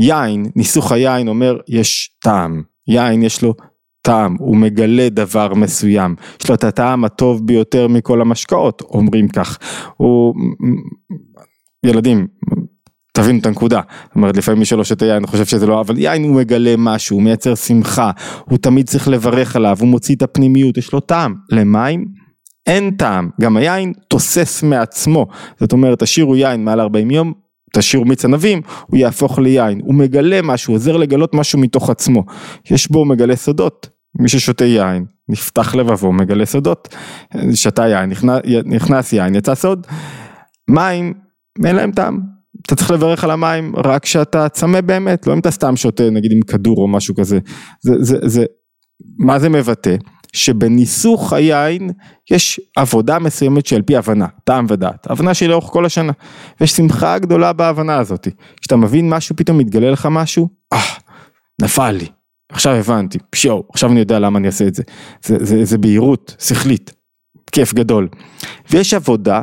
יין, 0.00 0.46
ניסוך 0.56 0.92
היין 0.92 1.28
אומר 1.28 1.56
יש 1.68 2.16
טעם, 2.22 2.62
יין 2.88 3.22
יש 3.22 3.42
לו 3.42 3.54
טעם, 4.02 4.36
הוא 4.38 4.56
מגלה 4.56 5.08
דבר 5.08 5.54
מסוים, 5.54 6.14
יש 6.42 6.48
לו 6.48 6.54
את 6.54 6.64
הטעם 6.64 7.04
הטוב 7.04 7.46
ביותר 7.46 7.88
מכל 7.88 8.20
המשקאות, 8.20 8.82
אומרים 8.82 9.28
כך. 9.28 9.58
הוא... 9.96 10.34
ילדים, 11.86 12.26
תבינו 13.14 13.38
את 13.38 13.46
הנקודה, 13.46 13.80
זאת 14.06 14.16
אומרת 14.16 14.36
לפעמים 14.36 14.58
מי 14.58 14.64
שלא 14.64 14.84
שותה 14.84 15.06
יין 15.06 15.26
חושב 15.26 15.44
שזה 15.44 15.66
לא, 15.66 15.80
אבל 15.80 15.98
יין 15.98 16.24
הוא 16.24 16.36
מגלה 16.36 16.74
משהו, 16.78 17.16
הוא 17.16 17.22
מייצר 17.22 17.54
שמחה, 17.54 18.10
הוא 18.44 18.58
תמיד 18.58 18.88
צריך 18.88 19.08
לברך 19.08 19.56
עליו, 19.56 19.76
הוא 19.80 19.88
מוציא 19.88 20.16
את 20.16 20.22
הפנימיות, 20.22 20.76
יש 20.76 20.92
לו 20.92 21.00
טעם. 21.00 21.34
למים 21.50 22.27
אין 22.68 22.90
טעם, 22.90 23.30
גם 23.40 23.56
היין 23.56 23.92
תוסס 24.08 24.62
מעצמו, 24.62 25.26
זאת 25.60 25.72
אומרת 25.72 26.02
תשאירו 26.02 26.36
יין 26.36 26.64
מעל 26.64 26.80
40 26.80 27.10
יום, 27.10 27.32
תשאירו 27.74 28.04
מיץ 28.04 28.24
ענבים, 28.24 28.60
הוא 28.86 28.98
יהפוך 28.98 29.38
ליין, 29.38 29.80
הוא 29.84 29.94
מגלה 29.94 30.42
משהו, 30.42 30.74
עוזר 30.74 30.96
לגלות 30.96 31.34
משהו 31.34 31.58
מתוך 31.58 31.90
עצמו, 31.90 32.24
יש 32.70 32.90
בו 32.90 33.04
מגלה 33.04 33.36
סודות, 33.36 33.88
מי 34.20 34.28
ששותה 34.28 34.64
יין, 34.64 35.04
נפתח 35.28 35.74
לבבו, 35.74 36.12
מגלה 36.12 36.46
סודות, 36.46 36.94
שתה 37.54 37.88
יין, 37.88 38.10
נכנס, 38.10 38.40
נכנס 38.64 39.12
יין, 39.12 39.34
יצא 39.34 39.54
סוד, 39.54 39.86
מים, 40.68 41.14
אין 41.64 41.76
להם 41.76 41.92
טעם, 41.92 42.20
אתה 42.66 42.74
צריך 42.76 42.90
לברך 42.90 43.24
על 43.24 43.30
המים 43.30 43.72
רק 43.76 44.02
כשאתה 44.02 44.48
צמא 44.48 44.80
באמת, 44.80 45.26
לא 45.26 45.32
אם 45.32 45.38
אתה 45.38 45.50
סתם 45.50 45.76
שותה 45.76 46.10
נגיד 46.10 46.32
עם 46.32 46.40
כדור 46.42 46.78
או 46.78 46.88
משהו 46.88 47.14
כזה, 47.14 47.38
זה, 47.80 47.94
זה, 47.98 48.16
זה, 48.22 48.44
מה 49.18 49.38
זה 49.38 49.48
מבטא? 49.48 49.96
שבניסוך 50.32 51.32
היין 51.32 51.90
יש 52.30 52.60
עבודה 52.76 53.18
מסוימת 53.18 53.66
שעל 53.66 53.82
פי 53.82 53.96
הבנה, 53.96 54.26
טעם 54.44 54.66
ודעת, 54.68 55.10
הבנה 55.10 55.34
שהיא 55.34 55.48
לאורך 55.48 55.64
כל 55.64 55.84
השנה, 55.84 56.12
ויש 56.60 56.72
שמחה 56.72 57.18
גדולה 57.18 57.52
בהבנה 57.52 57.98
הזאת, 57.98 58.28
כשאתה 58.60 58.76
מבין 58.76 59.08
משהו 59.10 59.36
פתאום 59.36 59.58
מתגלה 59.58 59.90
לך 59.90 60.08
משהו, 60.10 60.48
אה, 60.72 60.78
נפל 61.62 61.90
לי, 61.90 62.06
עכשיו 62.52 62.72
הבנתי, 62.72 63.18
פשו, 63.30 63.62
עכשיו 63.72 63.90
אני 63.90 64.00
יודע 64.00 64.18
למה 64.18 64.38
אני 64.38 64.46
אעשה 64.46 64.66
את 64.66 64.74
זה, 64.74 64.82
זה, 65.24 65.36
זה, 65.40 65.64
זה 65.64 65.78
בהירות 65.78 66.36
שכלית, 66.38 66.92
כיף 67.52 67.74
גדול, 67.74 68.08
ויש 68.70 68.94
עבודה 68.94 69.40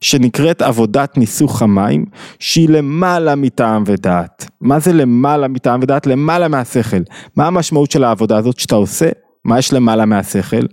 שנקראת 0.00 0.62
עבודת 0.62 1.18
ניסוך 1.18 1.62
המים, 1.62 2.04
שהיא 2.38 2.68
למעלה 2.68 3.34
מטעם 3.34 3.82
ודעת. 3.86 4.50
מה 4.60 4.78
זה 4.78 4.92
למעלה 4.92 5.48
מטעם 5.48 5.80
ודעת? 5.82 6.06
למעלה 6.06 6.48
מהשכל. 6.48 7.02
מה 7.36 7.46
המשמעות 7.46 7.90
של 7.90 8.04
העבודה 8.04 8.36
הזאת? 8.36 8.58
שאתה 8.58 8.74
עושה 8.74 9.08
מה 9.46 9.58
יש 9.58 9.72
למעלה 9.72 10.06
מהשכל? 10.06 10.66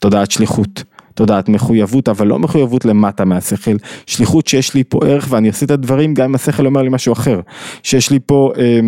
תודעת 0.00 0.30
שליחות, 0.30 0.84
תודעת 1.14 1.48
מחויבות, 1.48 2.08
אבל 2.08 2.26
לא 2.26 2.38
מחויבות 2.38 2.84
למטה 2.84 3.24
מהשכל, 3.24 3.76
שליחות 4.06 4.46
שיש 4.46 4.74
לי 4.74 4.84
פה 4.84 5.00
ערך 5.06 5.26
ואני 5.30 5.48
עושה 5.48 5.66
את 5.66 5.70
הדברים 5.70 6.14
גם 6.14 6.24
אם 6.24 6.34
השכל 6.34 6.66
אומר 6.66 6.82
לי 6.82 6.88
משהו 6.88 7.12
אחר, 7.12 7.40
שיש 7.82 8.10
לי 8.10 8.18
פה 8.26 8.52
אה, 8.58 8.80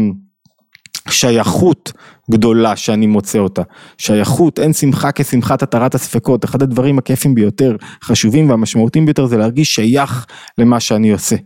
שייכות 1.11 1.93
גדולה 2.31 2.77
שאני 2.77 3.07
מוצא 3.07 3.39
אותה. 3.39 3.63
שייכות, 3.99 4.59
אין 4.59 4.73
שמחה 4.73 5.13
כשמחת 5.13 5.63
התרת 5.63 5.95
הספקות. 5.95 6.45
אחד 6.45 6.63
הדברים 6.63 6.99
הכיפים 6.99 7.35
ביותר, 7.35 7.77
חשובים 8.05 8.51
והמשמעותיים 8.51 9.07
ביותר 9.07 9.27
זה 9.27 9.37
להרגיש 9.37 9.75
שייך 9.75 10.27
למה 10.59 10.81
שאני 10.81 11.11
עושה. 11.11 11.37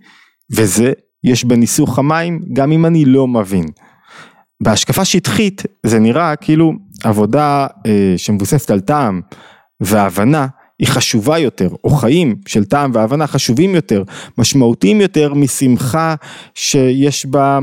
וזה 0.50 0.92
יש 1.24 1.44
בניסוך 1.44 1.98
המים 1.98 2.40
גם 2.52 2.72
אם 2.72 2.86
אני 2.86 3.04
לא 3.04 3.26
מבין. 3.26 3.66
בהשקפה 4.62 5.04
שטחית 5.04 5.62
זה 5.86 5.98
נראה 5.98 6.36
כאילו 6.36 6.72
עבודה 7.06 7.66
אה, 7.86 8.14
שמבוססת 8.16 8.70
על 8.70 8.80
טעם 8.80 9.20
והבנה 9.80 10.46
היא 10.78 10.88
חשובה 10.88 11.38
יותר, 11.38 11.68
או 11.84 11.90
חיים 11.90 12.36
של 12.46 12.64
טעם 12.64 12.90
והבנה 12.94 13.26
חשובים 13.26 13.74
יותר, 13.74 14.02
משמעותיים 14.38 15.00
יותר 15.00 15.34
משמחה 15.34 16.14
שיש 16.54 17.26
בה 17.26 17.58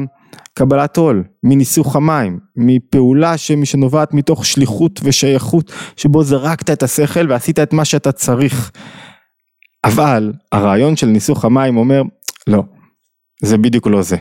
קבלת 0.54 0.98
עול, 0.98 1.24
מניסוך 1.44 1.96
המים, 1.96 2.40
מפעולה 2.56 3.38
שנובעת 3.38 4.14
מתוך 4.14 4.46
שליחות 4.46 5.00
ושייכות, 5.04 5.72
שבו 5.98 6.24
זרקת 6.24 6.70
את 6.70 6.84
השכל 6.84 7.30
ועשית 7.30 7.60
את 7.60 7.74
מה 7.74 7.86
שאתה 7.86 8.12
צריך. 8.12 8.72
אבל 9.84 10.34
הרעיון 10.52 10.96
של 10.96 11.08
ניסוך 11.08 11.46
המים 11.46 11.78
אומר, 11.78 12.02
לא, 12.48 12.64
זה 13.44 13.58
בדיוק 13.58 13.88
לא 13.88 14.02
זה. 14.02 14.18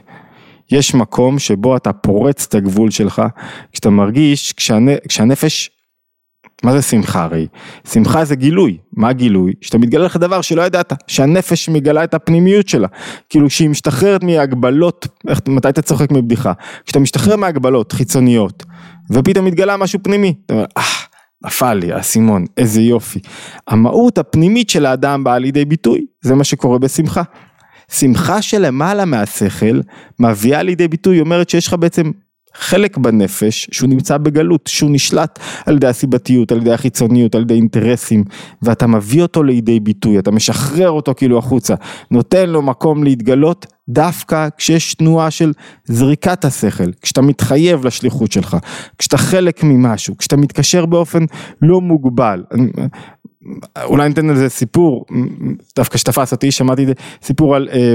יש 0.73 0.95
מקום 0.95 1.39
שבו 1.39 1.77
אתה 1.77 1.93
פורץ 1.93 2.47
את 2.49 2.55
הגבול 2.55 2.91
שלך, 2.91 3.23
כשאתה 3.73 3.91
מרגיש, 3.91 4.53
כשהנ... 4.53 4.89
כשהנפש, 5.09 5.71
מה 6.63 6.73
זה 6.73 6.83
שמחה 6.83 7.25
הרי? 7.25 7.47
שמחה 7.93 8.25
זה 8.25 8.35
גילוי, 8.35 8.79
מה 8.93 9.13
גילוי? 9.13 9.53
שאתה 9.61 9.79
מתגלה 9.79 10.05
לך 10.05 10.17
דבר 10.17 10.41
שלא 10.41 10.63
ידעת, 10.63 10.93
שהנפש 11.07 11.69
מגלה 11.69 12.05
את 12.05 12.15
הפנימיות 12.15 12.69
שלה, 12.69 12.89
כאילו 13.29 13.51
שהיא 13.51 13.69
משתחררת 13.69 14.23
מהגבלות, 14.23 15.07
איך, 15.29 15.41
מתי 15.49 15.69
אתה 15.69 15.83
צוחק 15.83 16.13
מבדיחה? 16.13 16.53
כשאתה 16.85 16.99
משתחרר 16.99 17.37
מהגבלות 17.37 17.93
חיצוניות, 17.93 18.65
ופתאום 19.11 19.45
מתגלה 19.45 19.77
משהו 19.77 19.99
פנימי, 20.03 20.35
אתה 20.47 20.55
אומר, 20.55 20.67
אה, 20.77 20.83
נפל 21.45 21.75
לי 21.75 21.93
האסימון, 21.93 22.45
איזה 22.57 22.81
יופי. 22.81 23.21
המהות 23.69 24.19
הפנימית 24.19 24.71
של 24.71 24.87
האדם 24.87 25.25
באה 25.25 25.39
לידי 25.39 25.65
ביטוי, 25.65 26.07
זה 26.21 26.35
מה 26.35 26.45
שקורה 26.45 26.79
בשמחה. 26.79 27.23
שמחה 27.93 28.43
שלמעלה 28.43 29.05
מהשכל 29.05 29.81
מביאה 30.21 30.63
לידי 30.63 30.89
ביטוי, 30.89 31.21
אומרת 31.21 31.51
שיש 31.51 31.67
לך 31.67 31.75
בעצם 31.75 32.11
חלק 32.55 32.99
בנפש 32.99 33.69
שהוא 33.73 33.91
נמצא 33.91 34.19
בגלות, 34.19 34.67
שהוא 34.67 34.91
נשלט 34.91 35.39
על 35.67 35.77
ידי 35.77 35.87
הסיבתיות, 35.87 36.53
על 36.53 36.59
ידי 36.59 36.73
החיצוניות, 36.73 37.35
על 37.35 37.43
ידי 37.43 37.55
אינטרסים, 37.55 38.25
ואתה 38.63 38.87
מביא 38.87 39.23
אותו 39.23 39.43
לידי 39.43 39.81
ביטוי, 39.81 40.19
אתה 40.19 40.31
משחרר 40.31 40.91
אותו 40.91 41.15
כאילו 41.17 41.39
החוצה, 41.39 41.75
נותן 42.11 42.51
לו 42.51 42.63
מקום 42.63 43.05
להתגלות 43.05 43.67
דווקא 43.89 44.49
כשיש 44.57 44.95
תנועה 44.95 45.31
של 45.31 45.53
זריקת 45.85 46.45
השכל, 46.45 46.93
כשאתה 47.03 47.23
מתחייב 47.23 47.87
לשליחות 47.87 48.33
שלך, 48.33 48.57
כשאתה 48.99 49.17
חלק 49.17 49.63
ממשהו, 49.65 50.17
כשאתה 50.17 50.37
מתקשר 50.37 50.87
באופן 50.87 51.25
לא 51.63 51.81
מוגבל. 51.81 52.43
אולי 53.85 54.09
ניתן 54.09 54.27
לזה 54.27 54.49
סיפור, 54.49 55.05
דווקא 55.77 55.99
שתפס 55.99 56.33
אותי, 56.33 56.51
שמעתי 56.51 56.87
סיפור 57.23 57.57
על 57.57 57.69
אה, 57.73 57.95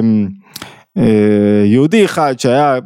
יהודי 1.66 2.06
אחד 2.06 2.40
שהיה 2.40 2.80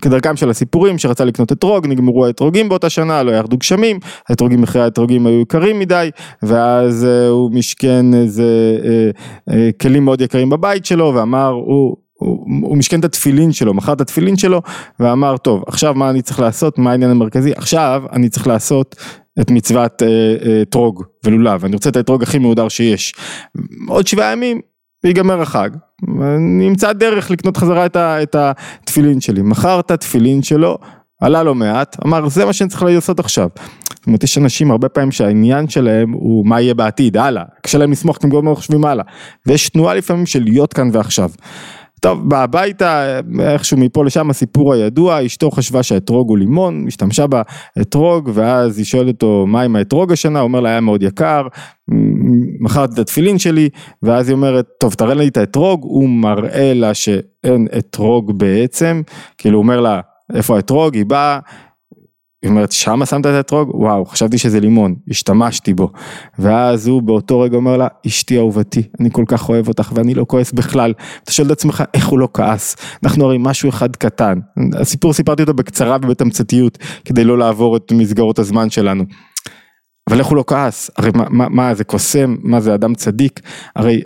כדרכם 0.00 0.36
של 0.36 0.50
הסיפורים 0.50 0.98
שרצה 0.98 1.24
לקנות 1.24 1.52
אתרוג, 1.52 1.86
נגמרו 1.86 2.26
האתרוגים 2.26 2.68
באותה 2.68 2.90
שנה, 2.90 3.22
לא 3.22 3.30
ירדו 3.30 3.56
גשמים, 3.56 3.98
האתרוגים 4.28 4.62
אחרי 4.62 4.82
האתרוגים 4.82 5.26
היו 5.26 5.40
יקרים 5.40 5.78
מדי, 5.78 6.10
ואז 6.42 7.04
אה, 7.04 7.28
הוא 7.28 7.50
משכן 7.50 8.14
איזה 8.14 8.78
אה, 8.84 9.10
אה, 9.54 9.70
כלים 9.80 10.04
מאוד 10.04 10.20
יקרים 10.20 10.50
בבית 10.50 10.86
שלו 10.86 11.12
ואמר 11.14 11.48
הוא 11.48 11.96
הוא, 12.20 12.46
הוא 12.62 12.76
משכן 12.76 13.00
את 13.00 13.04
התפילין 13.04 13.52
שלו, 13.52 13.74
מכר 13.74 13.92
את 13.92 14.00
התפילין 14.00 14.36
שלו 14.36 14.62
ואמר 15.00 15.36
טוב 15.36 15.64
עכשיו 15.66 15.94
מה 15.94 16.10
אני 16.10 16.22
צריך 16.22 16.40
לעשות, 16.40 16.78
מה 16.78 16.90
העניין 16.90 17.10
המרכזי, 17.10 17.52
עכשיו 17.56 18.02
אני 18.12 18.28
צריך 18.28 18.46
לעשות 18.46 18.96
את 19.40 19.50
מצוות 19.50 20.02
אתרוג 20.62 21.02
אה, 21.02 21.06
אה, 21.08 21.30
ולולב, 21.30 21.64
אני 21.64 21.74
רוצה 21.74 21.90
את 21.90 21.96
האתרוג 21.96 22.22
הכי 22.22 22.38
מהודר 22.38 22.68
שיש. 22.68 23.14
עוד 23.88 24.06
שבעה 24.06 24.32
ימים 24.32 24.60
ויגמר 25.04 25.42
החג, 25.42 25.70
נמצא 26.38 26.92
דרך 26.92 27.30
לקנות 27.30 27.56
חזרה 27.56 27.86
את, 27.86 27.96
ה, 27.96 28.22
את 28.22 28.36
התפילין 28.38 29.20
שלי, 29.20 29.42
מכר 29.42 29.80
את 29.80 29.90
התפילין 29.90 30.42
שלו, 30.42 30.78
עלה 31.20 31.42
לו 31.42 31.54
מעט, 31.54 31.96
אמר 32.06 32.28
זה 32.28 32.44
מה 32.44 32.52
שאני 32.52 32.70
צריך 32.70 32.82
לעשות 32.82 33.20
עכשיו. 33.20 33.48
זאת 34.00 34.06
אומרת 34.06 34.24
יש 34.24 34.38
אנשים 34.38 34.70
הרבה 34.70 34.88
פעמים 34.88 35.12
שהעניין 35.12 35.68
שלהם 35.68 36.12
הוא 36.12 36.46
מה 36.46 36.60
יהיה 36.60 36.74
בעתיד, 36.74 37.16
הלאה, 37.16 37.44
קשה 37.62 37.78
להם 37.78 37.92
לסמוך 37.92 38.18
כי 38.18 38.26
הם 38.26 38.32
גם 38.32 38.46
לא 38.46 38.54
חושבים 38.54 38.84
הלאה, 38.84 39.04
ויש 39.46 39.68
תנועה 39.68 39.94
לפעמים 39.94 40.26
של 40.26 40.42
להיות 40.42 40.72
כאן 40.72 40.90
ועכשיו. 40.92 41.30
טוב, 42.00 42.28
בא 42.28 42.42
הביתה, 42.42 43.20
איכשהו 43.40 43.76
מפה 43.76 44.04
לשם 44.04 44.30
הסיפור 44.30 44.72
הידוע, 44.74 45.26
אשתו 45.26 45.50
חשבה 45.50 45.82
שהאתרוג 45.82 46.28
הוא 46.28 46.38
לימון, 46.38 46.84
השתמשה 46.88 47.24
באתרוג, 47.26 48.30
ואז 48.34 48.78
היא 48.78 48.84
שואלת 48.86 49.08
אותו 49.08 49.44
מה 49.48 49.62
עם 49.62 49.76
האתרוג 49.76 50.12
השנה, 50.12 50.38
הוא 50.38 50.44
אומר 50.44 50.60
לה 50.60 50.68
היה 50.68 50.80
מאוד 50.80 51.02
יקר, 51.02 51.46
מכרתי 52.60 52.94
את 52.94 52.98
התפילין 52.98 53.38
שלי, 53.38 53.68
ואז 54.02 54.28
היא 54.28 54.34
אומרת, 54.34 54.66
טוב 54.80 54.94
תראה 54.94 55.14
לי 55.14 55.28
את 55.28 55.36
האתרוג, 55.36 55.80
הוא 55.82 56.08
מראה 56.08 56.72
לה 56.74 56.94
שאין 56.94 57.66
אתרוג 57.78 58.38
בעצם, 58.38 59.02
כאילו 59.38 59.58
הוא 59.58 59.62
אומר 59.62 59.80
לה, 59.80 60.00
איפה 60.34 60.56
האתרוג, 60.56 60.94
היא 60.94 61.06
באה, 61.06 61.38
היא 62.42 62.50
אומרת, 62.50 62.72
שמה 62.72 63.06
שמת 63.06 63.20
את 63.20 63.26
האתרוג? 63.26 63.70
וואו, 63.74 64.04
חשבתי 64.04 64.38
שזה 64.38 64.60
לימון, 64.60 64.94
השתמשתי 65.10 65.74
בו. 65.74 65.90
ואז 66.38 66.86
הוא 66.86 67.02
באותו 67.02 67.40
רגע 67.40 67.56
אומר 67.56 67.76
לה, 67.76 67.88
אשתי 68.06 68.38
אהובתי, 68.38 68.82
אני 69.00 69.08
כל 69.12 69.24
כך 69.28 69.48
אוהב 69.48 69.68
אותך 69.68 69.92
ואני 69.94 70.14
לא 70.14 70.24
כועס 70.28 70.52
בכלל. 70.52 70.92
אתה 71.24 71.32
שואל 71.32 71.46
את 71.46 71.52
עצמך, 71.52 71.84
איך 71.94 72.06
הוא 72.06 72.18
לא 72.18 72.28
כעס? 72.34 72.76
אנחנו 73.04 73.24
הרי 73.24 73.36
משהו 73.40 73.68
אחד 73.68 73.96
קטן. 73.96 74.38
הסיפור 74.74 75.12
סיפרתי 75.12 75.42
אותו 75.42 75.54
בקצרה 75.54 75.96
ובתמציתיות, 76.02 76.78
כדי 77.04 77.24
לא 77.24 77.38
לעבור 77.38 77.76
את 77.76 77.92
מסגרות 77.92 78.38
הזמן 78.38 78.70
שלנו. 78.70 79.04
אבל 80.08 80.18
איך 80.18 80.26
הוא 80.26 80.36
לא 80.36 80.44
כעס? 80.46 80.90
הרי 80.96 81.10
מה, 81.14 81.24
מה, 81.30 81.48
מה 81.48 81.74
זה 81.74 81.84
קוסם? 81.84 82.36
מה 82.42 82.60
זה 82.60 82.74
אדם 82.74 82.94
צדיק? 82.94 83.40
הרי 83.76 84.00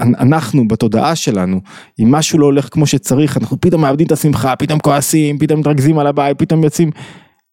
אנחנו 0.00 0.68
בתודעה 0.68 1.16
שלנו, 1.16 1.60
אם 2.00 2.10
משהו 2.10 2.38
לא 2.38 2.46
הולך 2.46 2.68
כמו 2.70 2.86
שצריך, 2.86 3.36
אנחנו 3.36 3.60
פתאום 3.60 3.82
מאבדים 3.82 4.06
את 4.06 4.12
השמחה, 4.12 4.56
פתאום 4.56 4.78
כועסים, 4.78 5.38
פתאום 5.38 5.60
מתרכזים 5.60 5.98
על 5.98 6.06
הבית, 6.06 6.38
פתאום 6.38 6.64
יוצאים. 6.64 6.90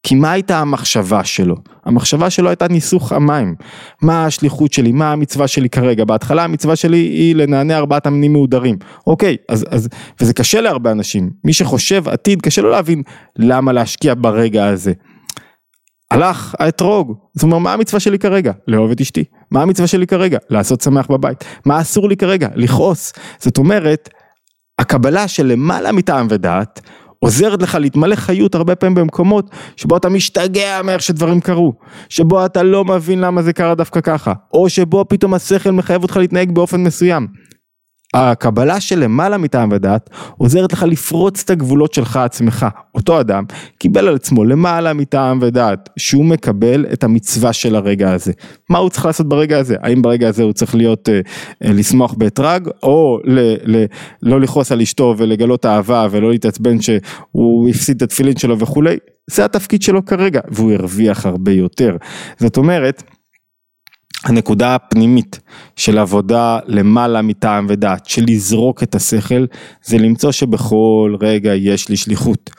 כי 0.04 0.16
מה 0.16 0.32
הייתה 0.32 0.60
המחשבה 0.60 1.24
שלו? 1.24 1.56
המחשבה 1.86 2.30
שלו 2.30 2.50
הייתה 2.50 2.68
ניסוך 2.68 3.12
המים. 3.12 3.56
מה 4.02 4.26
השליחות 4.26 4.74
שלי? 4.74 4.92
מה 4.92 5.12
המצווה 5.12 5.48
שלי 5.48 5.70
כרגע? 5.70 6.06
בהתחלה 6.06 6.44
המצווה 6.44 6.76
שלי 6.76 6.98
היא 6.98 7.36
לנענע 7.36 7.78
ארבעת 7.78 8.08
המינים 8.08 8.34
מהודרים. 8.34 8.78
אוקיי, 9.08 9.38
אז, 9.50 9.66
אז, 9.70 9.90
וזה 10.22 10.34
קשה 10.34 10.62
להרבה 10.62 10.92
אנשים. 10.92 11.30
מי 11.44 11.54
שחושב 11.54 12.10
עתיד, 12.10 12.42
קשה 12.42 12.62
לו 12.62 12.70
להבין 12.70 13.04
למה 13.40 13.74
להשקיע 13.74 14.14
ברגע 14.18 14.68
הזה. 14.68 14.94
הלך 16.12 16.56
האתרוג, 16.60 17.14
זאת 17.36 17.44
אומרת 17.44 17.62
מה 17.62 17.74
המצווה 17.74 18.00
שלי 18.00 18.20
כרגע? 18.20 18.52
לאהוב 18.68 18.92
את 18.92 19.02
אשתי. 19.02 19.24
מה 19.52 19.62
המצווה 19.62 19.88
שלי 19.88 20.08
כרגע? 20.08 20.38
לעשות 20.50 20.82
שמח 20.82 21.08
בבית. 21.12 21.44
מה 21.66 21.82
אסור 21.82 22.10
לי 22.10 22.18
כרגע? 22.18 22.48
לכעוס. 22.56 23.14
זאת 23.40 23.58
אומרת, 23.58 24.10
הקבלה 24.80 25.28
של 25.28 25.46
למעלה 25.46 25.92
מטעם 25.92 26.28
ודעת 26.30 26.82
עוזרת 27.20 27.62
לך 27.62 27.78
להתמלא 27.82 28.16
חיות 28.16 28.56
הרבה 28.56 28.76
פעמים 28.76 28.96
במקומות 28.96 29.50
שבו 29.76 29.98
אתה 29.98 30.10
משתגע 30.10 30.82
מאיך 30.84 31.02
שדברים 31.02 31.42
קרו, 31.42 31.74
שבו 32.10 32.46
אתה 32.46 32.64
לא 32.64 32.86
מבין 32.86 33.20
למה 33.20 33.42
זה 33.42 33.54
קרה 33.54 33.76
דווקא 33.76 34.02
ככה, 34.02 34.34
או 34.54 34.70
שבו 34.70 35.06
פתאום 35.10 35.34
השכל 35.34 35.72
מחייב 35.72 36.04
אותך 36.04 36.18
להתנהג 36.18 36.52
באופן 36.52 36.84
מסוים. 36.84 37.28
הקבלה 38.14 38.80
של 38.80 39.00
למעלה 39.00 39.38
מטעם 39.38 39.70
ודעת 39.72 40.10
עוזרת 40.38 40.74
לך 40.74 40.84
לפרוץ 40.84 41.42
את 41.44 41.50
הגבולות 41.50 41.94
שלך 41.94 42.18
עצמך. 42.18 42.66
אותו 42.96 43.20
אדם 43.20 43.44
קיבל 43.78 44.08
על 44.08 44.16
עצמו 44.16 44.46
למעלה 44.46 44.94
מטעם 44.94 45.40
ודעת 45.42 45.90
שהוא 45.98 46.26
מקבל 46.26 46.86
את 46.94 47.04
המצווה 47.04 47.54
של 47.54 47.76
הרגע 47.76 48.14
הזה. 48.14 48.32
מה 48.70 48.78
הוא 48.78 48.90
צריך 48.90 49.06
לעשות 49.06 49.30
ברגע 49.30 49.60
הזה? 49.60 49.76
האם 49.82 50.02
ברגע 50.02 50.28
הזה 50.28 50.44
הוא 50.44 50.54
צריך 50.54 50.76
להיות, 50.76 51.10
אה, 51.10 51.20
אה, 51.66 51.74
לשמוח 51.74 52.14
באתרג 52.14 52.70
או 52.84 53.20
ל, 53.24 53.40
ל, 53.64 53.86
לא 54.24 54.42
לכעוס 54.42 54.72
על 54.72 54.82
אשתו 54.82 55.16
ולגלות 55.18 55.66
אהבה 55.66 56.08
ולא 56.12 56.32
להתעצבן 56.32 56.82
שהוא 56.82 57.70
הפסיד 57.70 57.96
את 57.96 58.02
התפילין 58.02 58.38
שלו 58.38 58.60
וכולי? 58.60 58.98
זה 59.28 59.46
התפקיד 59.46 59.82
שלו 59.82 60.06
כרגע 60.06 60.42
והוא 60.48 60.74
הרוויח 60.74 61.26
הרבה 61.26 61.52
יותר. 61.52 61.98
זאת 62.40 62.58
אומרת 62.58 63.04
הנקודה 64.24 64.76
הפנימית 64.76 65.40
של 65.76 65.98
עבודה 65.98 66.60
למעלה 66.66 67.22
מטעם 67.22 67.66
ודעת, 67.70 68.06
של 68.06 68.24
לזרוק 68.28 68.84
את 68.84 68.96
השכל, 68.96 69.46
זה 69.84 69.98
למצוא 69.98 70.32
שבכל 70.32 71.16
רגע 71.22 71.56
יש 71.56 71.90
לי 71.90 71.98
שליחות. 71.98 72.50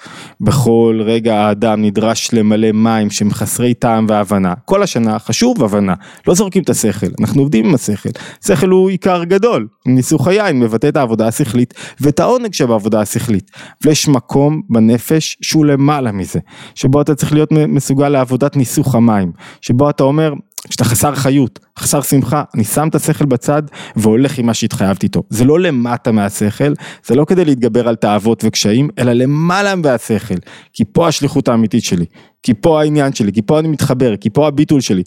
בכל 0.40 1.00
רגע 1.04 1.36
האדם 1.36 1.82
נדרש 1.82 2.30
למלא 2.32 2.72
מים 2.72 3.10
שהם 3.10 3.30
חסרי 3.30 3.74
טעם 3.74 4.06
והבנה. 4.08 4.54
כל 4.64 4.82
השנה 4.82 5.18
חשוב 5.18 5.64
הבנה, 5.64 5.94
לא 6.26 6.34
זורקים 6.34 6.62
את 6.62 6.70
השכל, 6.70 7.06
אנחנו 7.20 7.42
עובדים 7.42 7.66
עם 7.66 7.74
השכל. 7.74 8.08
שכל 8.46 8.68
הוא 8.68 8.90
עיקר 8.90 9.24
גדול, 9.24 9.66
ניסוך 9.86 10.28
היין 10.28 10.60
מבטא 10.60 10.88
את 10.88 10.96
העבודה 10.96 11.26
השכלית 11.28 11.74
ואת 12.00 12.20
העונג 12.20 12.54
שבעבודה 12.54 13.00
השכלית. 13.00 13.50
ויש 13.84 14.08
מקום 14.08 14.62
בנפש 14.70 15.36
שהוא 15.42 15.66
למעלה 15.66 16.12
מזה, 16.12 16.40
שבו 16.74 17.00
אתה 17.00 17.14
צריך 17.14 17.32
להיות 17.32 17.52
מסוגל 17.52 18.08
לעבודת 18.08 18.56
ניסוך 18.56 18.94
המים, 18.94 19.32
שבו 19.60 19.90
אתה 19.90 20.04
אומר 20.04 20.32
כשאתה 20.68 20.84
חסר 20.84 21.14
חיות, 21.14 21.58
חסר 21.78 22.02
שמחה, 22.02 22.42
אני 22.54 22.64
שם 22.64 22.88
את 22.88 22.94
השכל 22.94 23.24
בצד 23.24 23.62
והולך 23.96 24.38
עם 24.38 24.46
מה 24.46 24.54
שהתחייבתי 24.54 25.06
איתו. 25.06 25.22
זה 25.30 25.44
לא 25.44 25.60
למטה 25.60 26.12
מהשכל, 26.12 26.72
זה 27.06 27.14
לא 27.14 27.24
כדי 27.24 27.44
להתגבר 27.44 27.88
על 27.88 27.94
תאוות 27.94 28.44
וקשיים, 28.44 28.88
אלא 28.98 29.12
למעלה 29.12 29.74
מהשכל. 29.74 30.34
כי 30.72 30.84
פה 30.92 31.08
השליחות 31.08 31.48
האמיתית 31.48 31.84
שלי, 31.84 32.04
כי 32.42 32.54
פה 32.54 32.80
העניין 32.80 33.12
שלי, 33.12 33.32
כי 33.32 33.42
פה 33.42 33.58
אני 33.58 33.68
מתחבר, 33.68 34.16
כי 34.16 34.30
פה 34.30 34.46
הביטול 34.46 34.80
שלי. 34.80 35.02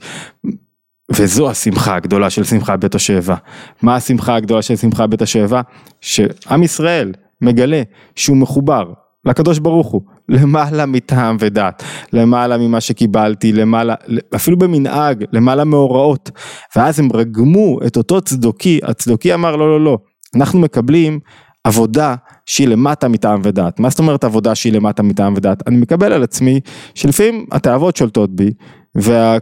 וזו 1.16 1.50
השמחה 1.50 1.96
הגדולה 1.96 2.30
של 2.30 2.44
שמחה 2.44 2.78
בית 2.78 2.96
השואבה. 2.96 3.36
מה 3.82 3.96
השמחה 3.96 4.36
הגדולה 4.36 4.62
של 4.62 4.76
שמחה 4.76 5.08
בית 5.08 5.22
השואבה? 5.22 5.62
שעם 6.02 6.64
ישראל 6.64 7.12
מגלה 7.42 7.82
שהוא 8.16 8.38
מחובר 8.38 8.94
לקדוש 9.26 9.60
ברוך 9.60 9.88
הוא, 9.88 10.02
למעלה 10.32 10.86
מטעם 10.86 11.38
ודת, 11.40 11.84
למעלה 12.14 12.58
ממה 12.58 12.82
שקיבלתי, 12.82 13.54
למעלה, 13.54 13.96
אפילו 14.36 14.58
במנהג, 14.58 15.24
למעלה 15.34 15.64
מהוראות, 15.64 16.32
ואז 16.76 17.00
הם 17.00 17.10
רגמו 17.14 17.80
את 17.88 17.98
אותו 17.98 18.22
צדוקי, 18.22 18.80
הצדוקי 18.84 19.34
אמר 19.34 19.56
לא 19.56 19.70
לא 19.70 19.82
לא, 19.82 19.98
אנחנו 20.36 20.60
מקבלים 20.60 21.20
עבודה 21.64 22.16
שהיא 22.46 22.68
למטה 22.68 23.08
מטעם 23.08 23.40
ודעת. 23.44 23.80
מה 23.80 23.90
זאת 23.90 24.00
אומרת 24.00 24.24
עבודה 24.24 24.56
שהיא 24.56 24.74
למטה 24.74 25.04
מטעם 25.04 25.34
ודעת? 25.38 25.68
אני 25.68 25.78
מקבל 25.78 26.14
על 26.14 26.24
עצמי 26.24 26.60
שלפעמים 26.96 27.46
התאוות 27.52 27.96
שולטות 27.96 28.36
בי 28.36 28.52
וה, 28.96 29.38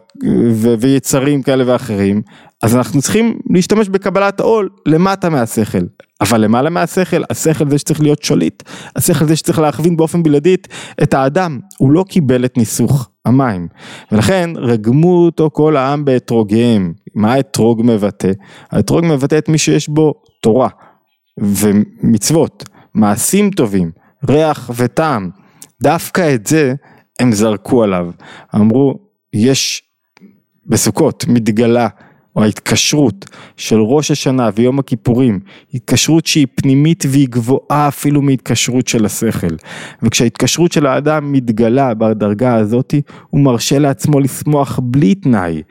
ו, 0.53 0.73
ויצרים 0.79 1.41
כאלה 1.41 1.63
ואחרים, 1.67 2.21
אז 2.63 2.75
אנחנו 2.75 3.01
צריכים 3.01 3.39
להשתמש 3.49 3.89
בקבלת 3.89 4.39
עול 4.39 4.69
למטה 4.85 5.29
מהשכל. 5.29 5.85
אבל 6.21 6.41
למעלה 6.41 6.69
מהשכל, 6.69 7.23
השכל 7.29 7.69
זה 7.69 7.77
שצריך 7.77 8.01
להיות 8.01 8.23
שליט, 8.23 8.63
השכל 8.95 9.25
זה 9.25 9.35
שצריך 9.35 9.59
להכווין 9.59 9.97
באופן 9.97 10.23
בלעדית 10.23 10.67
את 11.03 11.13
האדם, 11.13 11.59
הוא 11.77 11.91
לא 11.91 12.05
קיבל 12.09 12.45
את 12.45 12.57
ניסוך 12.57 13.09
המים. 13.25 13.67
ולכן 14.11 14.49
רגמו 14.55 15.25
אותו 15.25 15.49
כל 15.53 15.77
העם 15.77 16.05
באתרוגיהם. 16.05 16.93
מה 17.15 17.33
האתרוג 17.33 17.81
מבטא? 17.85 18.31
האתרוג 18.71 19.05
מבטא 19.05 19.37
את 19.37 19.49
מי 19.49 19.57
שיש 19.57 19.89
בו 19.89 20.13
תורה 20.41 20.69
ומצוות, 21.37 22.69
מעשים 22.93 23.51
טובים, 23.51 23.91
ריח 24.29 24.71
וטעם. 24.75 25.29
דווקא 25.81 26.35
את 26.35 26.47
זה 26.47 26.73
הם 27.19 27.31
זרקו 27.31 27.83
עליו. 27.83 28.11
אמרו, 28.55 28.95
יש 29.33 29.83
בסוכות 30.67 31.25
מתגלה 31.27 31.87
או 32.35 32.43
ההתקשרות 32.43 33.25
של 33.57 33.79
ראש 33.79 34.11
השנה 34.11 34.49
ויום 34.55 34.79
הכיפורים, 34.79 35.39
התקשרות 35.73 36.25
שהיא 36.25 36.47
פנימית 36.55 37.03
והיא 37.07 37.27
גבוהה 37.29 37.87
אפילו 37.87 38.21
מהתקשרות 38.21 38.87
של 38.87 39.05
השכל. 39.05 39.55
וכשההתקשרות 40.03 40.71
של 40.71 40.85
האדם 40.85 41.31
מתגלה 41.31 41.93
בדרגה 41.93 42.55
הזאתי, 42.55 43.01
הוא 43.29 43.41
מרשה 43.41 43.79
לעצמו 43.79 44.19
לשמוח 44.19 44.79
בלי 44.83 45.15
תנאי, 45.15 45.61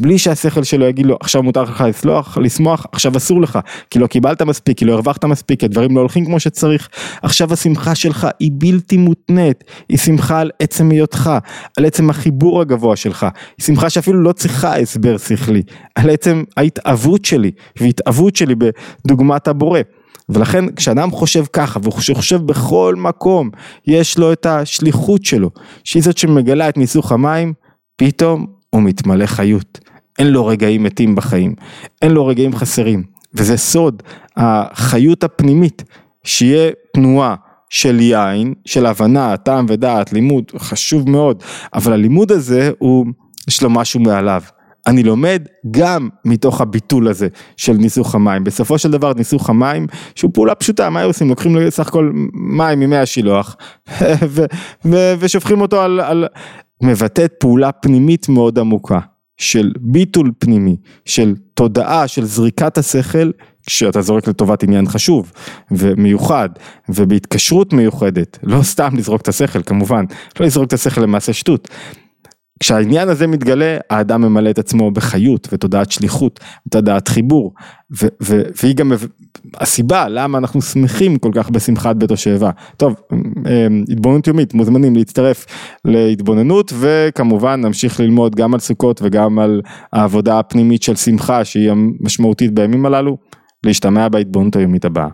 בלי 0.00 0.18
שהשכל 0.18 0.62
שלו 0.62 0.86
יגיד 0.86 1.06
לו 1.06 1.16
עכשיו 1.20 1.42
מותר 1.42 1.62
לך 1.62 1.84
לסלוח, 1.88 2.38
לשמוח, 2.38 2.86
עכשיו 2.92 3.16
אסור 3.16 3.40
לך, 3.40 3.58
כי 3.90 3.98
לא 3.98 4.06
קיבלת 4.06 4.42
מספיק, 4.42 4.78
כי 4.78 4.84
לא 4.84 4.92
הרווחת 4.92 5.24
מספיק, 5.24 5.60
כי 5.60 5.66
הדברים 5.66 5.96
לא 5.96 6.00
הולכים 6.00 6.24
כמו 6.24 6.40
שצריך, 6.40 6.88
עכשיו 7.22 7.52
השמחה 7.52 7.94
שלך 7.94 8.26
היא 8.40 8.50
בלתי 8.54 8.96
מותנית, 8.96 9.64
היא 9.88 9.98
שמחה 9.98 10.40
על 10.40 10.50
עצם 10.58 10.90
היותך, 10.90 11.30
על 11.78 11.84
עצם 11.84 12.10
החיבור 12.10 12.60
הגבוה 12.60 12.96
שלך, 12.96 13.26
היא 13.58 13.64
שמחה 13.64 13.90
שאפילו 13.90 14.22
לא 14.22 14.32
צריכה 14.32 14.76
הסבר 14.76 15.18
שכלי, 15.18 15.62
על 15.94 16.10
עצם 16.10 16.44
ההתאבות 16.56 17.24
שלי, 17.24 17.50
והתאבות 17.80 18.36
שלי 18.36 18.54
בדוגמת 18.54 19.48
הבורא. 19.48 19.80
ולכן 20.28 20.74
כשאדם 20.74 21.10
חושב 21.10 21.44
ככה 21.52 21.80
וחושב 21.82 22.36
בכל 22.46 22.94
מקום 22.98 23.50
יש 23.86 24.18
לו 24.18 24.32
את 24.32 24.46
השליחות 24.46 25.24
שלו 25.24 25.50
שהיא 25.84 26.02
זאת 26.02 26.18
שמגלה 26.18 26.68
את 26.68 26.76
ניסוך 26.76 27.12
המים 27.12 27.52
פתאום 27.96 28.46
הוא 28.74 28.82
מתמלא 28.82 29.26
חיות, 29.26 29.80
אין 30.18 30.26
לו 30.26 30.46
רגעים 30.46 30.82
מתים 30.82 31.14
בחיים, 31.14 31.54
אין 32.02 32.10
לו 32.10 32.26
רגעים 32.26 32.56
חסרים, 32.56 33.02
וזה 33.34 33.56
סוד 33.56 34.02
החיות 34.36 35.24
הפנימית, 35.24 35.82
שיהיה 36.24 36.70
תנועה 36.94 37.34
של 37.70 38.00
יין, 38.00 38.54
של 38.64 38.86
הבנה, 38.86 39.36
טעם 39.36 39.66
ודעת, 39.68 40.12
לימוד, 40.12 40.44
חשוב 40.58 41.10
מאוד, 41.10 41.42
אבל 41.74 41.92
הלימוד 41.92 42.32
הזה 42.32 42.70
הוא, 42.78 43.06
יש 43.48 43.62
לו 43.62 43.70
משהו 43.70 44.00
מעליו. 44.00 44.42
אני 44.86 45.02
לומד 45.02 45.42
גם 45.70 46.08
מתוך 46.24 46.60
הביטול 46.60 47.08
הזה 47.08 47.28
של 47.56 47.72
ניסוך 47.72 48.14
המים. 48.14 48.44
בסופו 48.44 48.78
של 48.78 48.90
דבר 48.90 49.12
ניסוך 49.12 49.50
המים, 49.50 49.86
שהוא 50.14 50.30
פעולה 50.34 50.54
פשוטה, 50.54 50.90
מה 50.90 51.02
עושים? 51.02 51.28
לוקחים 51.28 51.70
סך 51.70 51.88
הכל 51.88 52.12
מים 52.32 52.80
ממי 52.80 52.96
השילוח 52.96 53.56
ושופכים 55.20 55.60
אותו 55.60 55.82
על, 55.82 56.00
על, 56.00 56.26
מבטאת 56.82 57.32
פעולה 57.38 57.72
פנימית 57.72 58.28
מאוד 58.28 58.58
עמוקה 58.58 59.00
של 59.36 59.72
ביטול 59.80 60.32
פנימי, 60.38 60.76
של 61.04 61.34
תודעה, 61.54 62.08
של 62.08 62.24
זריקת 62.24 62.78
השכל 62.78 63.30
כשאתה 63.66 64.02
זורק 64.02 64.28
לטובת 64.28 64.62
עניין 64.62 64.86
חשוב 64.86 65.32
ומיוחד 65.70 66.48
ובהתקשרות 66.88 67.72
מיוחדת, 67.72 68.38
לא 68.42 68.62
סתם 68.62 68.96
לזרוק 68.96 69.22
את 69.22 69.28
השכל 69.28 69.62
כמובן, 69.62 70.04
לא 70.40 70.46
לזרוק 70.46 70.66
את 70.66 70.72
השכל 70.72 71.00
למעשה 71.00 71.32
שטות, 71.32 71.68
כשהעניין 72.60 73.08
הזה 73.08 73.26
מתגלה, 73.26 73.76
האדם 73.90 74.22
ממלא 74.22 74.50
את 74.50 74.58
עצמו 74.58 74.90
בחיות 74.90 75.48
ותודעת 75.52 75.90
שליחות, 75.90 76.40
ותודעת 76.66 77.08
חיבור, 77.08 77.54
ו- 78.02 78.06
ו- 78.22 78.42
והיא 78.62 78.76
גם 78.76 78.92
הסיבה 79.60 80.08
למה 80.08 80.38
אנחנו 80.38 80.62
שמחים 80.62 81.16
כל 81.18 81.30
כך 81.34 81.50
בשמחת 81.50 81.96
בית 81.96 82.10
השואבה. 82.10 82.50
טוב, 82.76 82.94
אמ, 83.12 83.84
התבוננות 83.90 84.26
יומית, 84.26 84.54
מוזמנים 84.54 84.96
להצטרף 84.96 85.46
להתבוננות, 85.84 86.72
וכמובן 86.78 87.60
נמשיך 87.60 88.00
ללמוד 88.00 88.34
גם 88.34 88.54
על 88.54 88.60
סוכות 88.60 89.00
וגם 89.04 89.38
על 89.38 89.62
העבודה 89.92 90.38
הפנימית 90.38 90.82
של 90.82 90.96
שמחה 90.96 91.44
שהיא 91.44 91.70
המשמעותית 91.70 92.54
בימים 92.54 92.86
הללו, 92.86 93.16
להשתמע 93.64 94.08
בהתבוננות 94.08 94.56
היומית 94.56 94.84
הבאה. 94.84 95.08